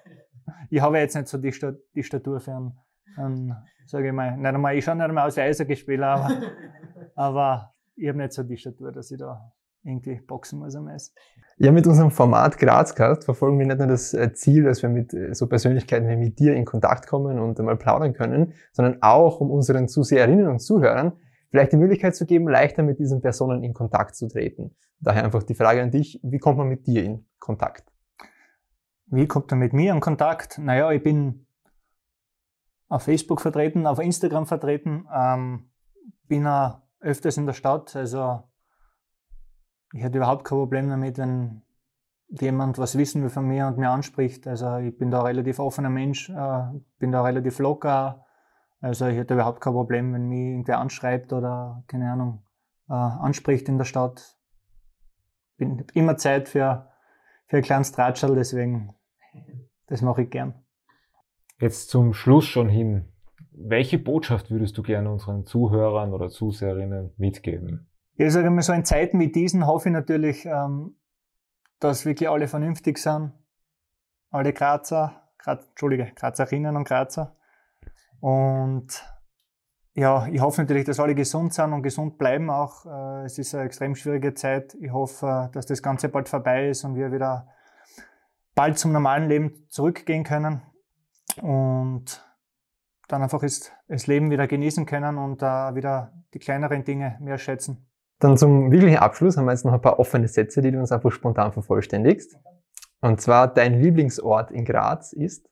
Ich 0.69 0.79
habe 0.79 0.99
jetzt 0.99 1.15
nicht 1.15 1.27
so 1.27 1.39
die, 1.39 1.53
die 1.95 2.03
Statur 2.03 2.39
für 2.39 2.55
einen, 2.55 2.77
einen 3.17 3.55
sage 3.87 4.09
ich 4.09 4.13
mal, 4.13 4.37
nicht 4.37 4.45
einmal, 4.45 4.77
ich 4.77 4.85
schaue 4.85 4.95
nicht 4.97 5.05
einmal 5.05 5.27
aus 5.27 5.37
wie 5.37 5.41
Eishockeyspieler, 5.41 6.07
aber, 6.07 6.41
aber 7.15 7.73
ich 7.95 8.07
habe 8.07 8.19
nicht 8.19 8.33
so 8.33 8.43
die 8.43 8.57
Statur, 8.57 8.91
dass 8.91 9.09
ich 9.09 9.17
da 9.17 9.51
irgendwie 9.83 10.21
boxen 10.21 10.59
muss 10.59 10.75
am 10.75 10.87
Eis. 10.87 11.13
Ja, 11.63 11.71
mit 11.71 11.85
unserem 11.85 12.09
Format 12.09 12.57
Grazcast 12.57 13.23
verfolgen 13.23 13.59
wir 13.59 13.67
nicht 13.67 13.77
nur 13.77 13.85
das 13.85 14.15
äh, 14.15 14.33
Ziel, 14.33 14.63
dass 14.63 14.81
wir 14.81 14.89
mit 14.89 15.13
äh, 15.13 15.35
so 15.35 15.45
Persönlichkeiten 15.45 16.09
wie 16.09 16.15
mit 16.15 16.39
dir 16.39 16.55
in 16.55 16.65
Kontakt 16.65 17.05
kommen 17.05 17.37
und 17.37 17.59
einmal 17.59 17.77
plaudern 17.77 18.13
können, 18.13 18.53
sondern 18.71 19.03
auch, 19.03 19.39
um 19.39 19.51
unseren 19.51 19.87
Zuseherinnen 19.87 20.47
und 20.47 20.57
Zuhörern 20.57 21.13
vielleicht 21.51 21.73
die 21.73 21.77
Möglichkeit 21.77 22.15
zu 22.15 22.25
geben, 22.25 22.49
leichter 22.49 22.81
mit 22.81 22.97
diesen 22.97 23.21
Personen 23.21 23.63
in 23.63 23.75
Kontakt 23.75 24.15
zu 24.15 24.27
treten. 24.27 24.75
Daher 25.01 25.23
einfach 25.23 25.43
die 25.43 25.53
Frage 25.53 25.83
an 25.83 25.91
dich, 25.91 26.19
wie 26.23 26.39
kommt 26.39 26.57
man 26.57 26.67
mit 26.67 26.87
dir 26.87 27.03
in 27.03 27.27
Kontakt? 27.37 27.93
Wie 29.05 29.27
kommt 29.27 29.51
man 29.51 29.59
mit 29.59 29.73
mir 29.73 29.93
in 29.93 29.99
Kontakt? 29.99 30.57
Naja, 30.57 30.91
ich 30.91 31.03
bin 31.03 31.45
auf 32.87 33.03
Facebook 33.03 33.39
vertreten, 33.39 33.85
auf 33.85 33.99
Instagram 33.99 34.47
vertreten, 34.47 35.05
ähm, 35.15 35.69
bin 36.27 36.47
auch 36.47 36.79
öfters 37.01 37.37
in 37.37 37.45
der 37.45 37.53
Stadt, 37.53 37.95
also 37.95 38.45
ich 39.93 40.03
hätte 40.03 40.17
überhaupt 40.17 40.45
kein 40.45 40.57
Problem 40.57 40.89
damit, 40.89 41.17
wenn 41.17 41.61
jemand 42.29 42.77
was 42.77 42.97
wissen 42.97 43.21
will 43.23 43.29
von 43.29 43.45
mir 43.45 43.67
und 43.67 43.77
mir 43.77 43.89
anspricht. 43.89 44.47
Also 44.47 44.77
ich 44.77 44.97
bin 44.97 45.11
da 45.11 45.19
ein 45.19 45.25
relativ 45.25 45.59
offener 45.59 45.89
Mensch, 45.89 46.29
äh, 46.29 46.63
bin 46.97 47.11
da 47.11 47.23
relativ 47.23 47.59
locker. 47.59 48.25
Also 48.79 49.05
ich 49.07 49.17
hätte 49.17 49.33
überhaupt 49.33 49.61
kein 49.61 49.73
Problem, 49.73 50.13
wenn 50.13 50.27
mich 50.27 50.39
irgendwer 50.39 50.79
anschreibt 50.79 51.33
oder, 51.33 51.83
keine 51.87 52.11
Ahnung, 52.11 52.43
äh, 52.89 52.93
anspricht 52.93 53.67
in 53.67 53.77
der 53.77 53.85
Stadt. 53.85 54.37
Bin 55.57 55.85
immer 55.93 56.17
Zeit 56.17 56.49
für, 56.49 56.89
für 57.47 57.57
ein 57.57 57.63
kleines 57.63 57.91
Tratschel, 57.91 58.33
deswegen, 58.35 58.93
das 59.87 60.01
mache 60.01 60.23
ich 60.23 60.29
gern. 60.29 60.55
Jetzt 61.59 61.89
zum 61.89 62.13
Schluss 62.13 62.45
schon 62.45 62.69
hin. 62.69 63.09
Welche 63.51 63.99
Botschaft 63.99 64.49
würdest 64.49 64.77
du 64.77 64.81
gerne 64.81 65.11
unseren 65.11 65.45
Zuhörern 65.45 66.13
oder 66.13 66.29
Zuseherinnen 66.29 67.13
mitgeben? 67.17 67.90
Ich 68.23 68.33
sage 68.33 68.51
mal 68.51 68.61
so, 68.61 68.71
in 68.71 68.85
Zeiten 68.85 69.19
wie 69.19 69.31
diesen 69.31 69.65
hoffe 69.65 69.89
ich 69.89 69.93
natürlich, 69.93 70.45
ähm, 70.45 70.95
dass 71.79 72.05
wirklich 72.05 72.29
alle 72.29 72.47
vernünftig 72.47 72.99
sind. 72.99 73.31
Alle 74.29 74.53
Grazer, 74.53 75.23
Graz, 75.39 75.65
Entschuldige, 75.69 76.11
Grazerinnen 76.13 76.75
und 76.75 76.83
Grazer. 76.87 77.35
Und 78.19 79.03
ja, 79.95 80.27
ich 80.27 80.39
hoffe 80.39 80.61
natürlich, 80.61 80.85
dass 80.85 80.99
alle 80.99 81.15
gesund 81.15 81.55
sind 81.55 81.73
und 81.73 81.81
gesund 81.81 82.19
bleiben 82.19 82.51
auch. 82.51 82.85
Äh, 82.85 83.25
es 83.25 83.39
ist 83.39 83.55
eine 83.55 83.63
extrem 83.63 83.95
schwierige 83.95 84.35
Zeit. 84.35 84.75
Ich 84.75 84.91
hoffe, 84.91 85.49
dass 85.53 85.65
das 85.65 85.81
Ganze 85.81 86.07
bald 86.07 86.29
vorbei 86.29 86.69
ist 86.69 86.83
und 86.83 86.93
wir 86.93 87.11
wieder 87.11 87.47
bald 88.53 88.77
zum 88.77 88.91
normalen 88.91 89.29
Leben 89.29 89.65
zurückgehen 89.69 90.23
können 90.23 90.61
und 91.41 92.23
dann 93.07 93.23
einfach 93.23 93.41
ist, 93.41 93.73
das 93.87 94.05
Leben 94.05 94.29
wieder 94.29 94.45
genießen 94.45 94.85
können 94.85 95.17
und 95.17 95.41
uh, 95.41 95.73
wieder 95.73 96.13
die 96.35 96.39
kleineren 96.39 96.83
Dinge 96.83 97.17
mehr 97.19 97.39
schätzen. 97.39 97.87
Dann 98.21 98.37
zum 98.37 98.71
wirklichen 98.71 98.99
Abschluss 98.99 99.35
haben 99.35 99.45
wir 99.45 99.51
jetzt 99.51 99.65
noch 99.65 99.73
ein 99.73 99.81
paar 99.81 99.97
offene 99.97 100.27
Sätze, 100.27 100.61
die 100.61 100.69
du 100.69 100.77
uns 100.77 100.91
einfach 100.91 101.11
spontan 101.11 101.51
vervollständigst. 101.51 102.37
Und 103.01 103.19
zwar, 103.19 103.51
dein 103.51 103.81
Lieblingsort 103.81 104.51
in 104.51 104.63
Graz 104.63 105.11
ist? 105.11 105.49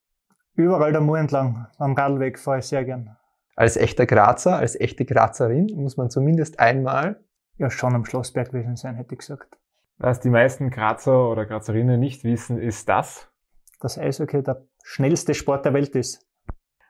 Überall 0.53 0.91
der 0.91 1.01
Mur 1.01 1.17
entlang, 1.17 1.65
am 1.79 1.95
Radlweg 1.95 2.38
fahre 2.38 2.60
ich 2.60 2.65
sehr 2.65 2.86
gern. 2.86 3.17
Als 3.55 3.75
echter 3.75 4.05
Grazer, 4.05 4.58
als 4.58 4.79
echte 4.79 5.03
Grazerin 5.03 5.71
muss 5.77 5.97
man 5.97 6.12
zumindest 6.12 6.60
einmal 6.60 7.19
ja 7.58 7.71
schon 7.71 7.95
am 7.95 8.05
Schlossberg 8.05 8.51
gewesen 8.51 8.75
sein, 8.75 8.95
hätte 8.95 9.15
ich 9.15 9.19
gesagt. 9.19 9.58
Was 9.97 10.19
die 10.19 10.29
meisten 10.29 10.69
Grazer 10.69 11.27
oder 11.27 11.47
Grazerinnen 11.47 11.99
nicht 11.99 12.23
wissen, 12.23 12.60
ist 12.60 12.88
das? 12.88 13.32
Das 13.79 13.97
Eishockey 13.97 14.43
der 14.43 14.67
schnellste 14.84 15.34
Sport 15.34 15.65
der 15.65 15.73
Welt 15.73 15.95
ist. 15.95 16.23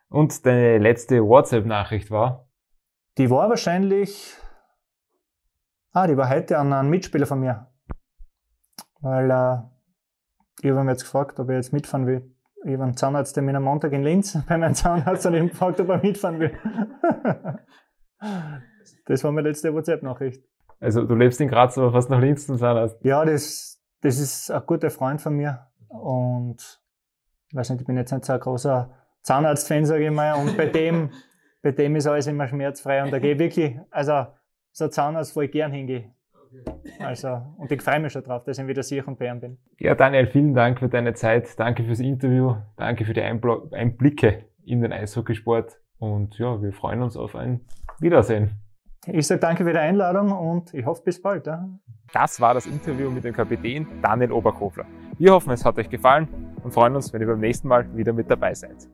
Und 0.09 0.45
deine 0.45 0.77
letzte 0.77 1.23
WhatsApp-Nachricht 1.23 2.11
war? 2.11 2.49
Die 3.17 3.29
war 3.29 3.47
wahrscheinlich 3.47 4.35
Ah, 5.91 6.05
die 6.05 6.15
war 6.15 6.29
heute 6.29 6.57
an 6.57 6.71
einen 6.71 6.89
Mitspieler 6.89 7.25
von 7.25 7.39
mir. 7.39 7.67
Weil 9.01 9.31
äh, 9.31 9.57
ich 10.61 10.69
habe 10.69 10.81
ihn 10.81 10.89
jetzt 10.89 11.03
gefragt, 11.03 11.39
ob 11.39 11.49
er 11.49 11.55
jetzt 11.55 11.73
mitfahren 11.73 12.05
will. 12.05 12.35
Ich 12.63 12.73
habe 12.73 12.83
einen 12.83 12.97
Zahnarzttermin 12.97 13.55
am 13.55 13.63
Montag 13.63 13.93
in 13.93 14.03
Linz 14.03 14.37
bei 14.47 14.57
meinem 14.57 14.75
Zahnarzt 14.75 15.25
und 15.25 15.33
ich 15.33 15.39
habe 15.39 15.49
gefragt, 15.49 15.79
ob 15.79 15.89
er 15.89 15.97
mitfahren 15.97 16.39
will. 16.39 16.51
das 19.05 19.23
war 19.23 19.31
meine 19.31 19.47
letzte 19.47 19.73
WhatsApp-Nachricht. 19.73 20.43
Also 20.79 21.05
du 21.05 21.15
lebst 21.15 21.41
in 21.41 21.47
Graz, 21.47 21.77
aber 21.77 21.91
fast 21.91 22.09
nach 22.09 22.19
Linz 22.19 22.45
zum 22.45 22.57
Zahnarzt? 22.57 23.03
Ja, 23.03 23.25
das, 23.25 23.81
das 24.01 24.19
ist 24.19 24.51
ein 24.51 24.61
guter 24.65 24.91
Freund 24.91 25.21
von 25.21 25.33
mir. 25.35 25.67
Und 25.87 26.81
ich 27.49 27.55
weiß 27.55 27.71
nicht, 27.71 27.81
ich 27.81 27.87
bin 27.87 27.97
jetzt 27.97 28.11
nicht 28.11 28.25
so 28.25 28.33
ein 28.33 28.39
großer 28.39 28.91
Zahnarzt-Fan, 29.23 29.85
sage 29.85 30.05
ich 30.05 30.11
mal. 30.11 30.33
Und 30.33 30.55
bei 30.55 30.67
dem, 30.67 31.09
bei 31.63 31.71
dem 31.71 31.95
ist 31.95 32.05
alles 32.05 32.27
immer 32.27 32.47
schmerzfrei. 32.47 33.03
Und 33.03 33.11
da 33.11 33.19
gehe 33.19 33.33
ich 33.33 33.39
wirklich, 33.39 33.79
also 33.89 34.27
so 34.71 34.85
ein 34.85 34.91
Zahnarzt, 34.91 35.35
wo 35.35 35.41
ich 35.41 35.51
gern 35.51 35.71
hingehe. 35.71 36.11
Also, 36.99 37.41
und 37.57 37.71
ich 37.71 37.81
freue 37.81 37.99
mich 37.99 38.11
schon 38.11 38.23
drauf, 38.23 38.43
dass 38.43 38.57
ich 38.57 38.67
wieder 38.67 38.81
sicher 38.81 39.07
und 39.07 39.19
Bären 39.19 39.39
bin. 39.39 39.57
Ja, 39.77 39.93
Daniel, 39.95 40.27
vielen 40.27 40.53
Dank 40.53 40.79
für 40.79 40.89
deine 40.89 41.13
Zeit. 41.13 41.59
Danke 41.59 41.83
fürs 41.83 41.99
Interview. 41.99 42.55
Danke 42.75 43.05
für 43.05 43.13
die 43.13 43.21
Einblicke 43.21 44.45
in 44.65 44.81
den 44.81 44.91
Eishockeysport. 44.91 45.79
Und 45.99 46.37
ja, 46.39 46.61
wir 46.61 46.73
freuen 46.73 47.01
uns 47.01 47.17
auf 47.17 47.35
ein 47.35 47.61
Wiedersehen. 47.99 48.51
Ich 49.05 49.27
sage 49.27 49.39
danke 49.39 49.63
für 49.63 49.71
die 49.71 49.79
Einladung 49.79 50.31
und 50.31 50.73
ich 50.73 50.85
hoffe 50.85 51.03
bis 51.03 51.21
bald. 51.21 51.47
Ja. 51.47 51.67
Das 52.13 52.41
war 52.41 52.53
das 52.53 52.65
Interview 52.65 53.09
mit 53.09 53.23
dem 53.23 53.33
Kapitän 53.33 53.87
Daniel 54.01 54.31
Oberkofler. 54.31 54.85
Wir 55.17 55.33
hoffen, 55.33 55.51
es 55.51 55.63
hat 55.63 55.77
euch 55.77 55.89
gefallen 55.89 56.27
und 56.63 56.73
freuen 56.73 56.95
uns, 56.95 57.13
wenn 57.13 57.21
ihr 57.21 57.27
beim 57.27 57.39
nächsten 57.39 57.67
Mal 57.67 57.95
wieder 57.95 58.13
mit 58.13 58.29
dabei 58.29 58.53
seid. 58.53 58.89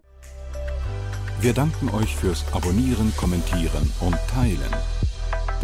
Wir 1.39 1.53
danken 1.53 1.89
euch 1.95 2.15
fürs 2.15 2.45
Abonnieren, 2.53 3.13
Kommentieren 3.17 3.91
und 4.01 4.15
Teilen. 4.29 4.94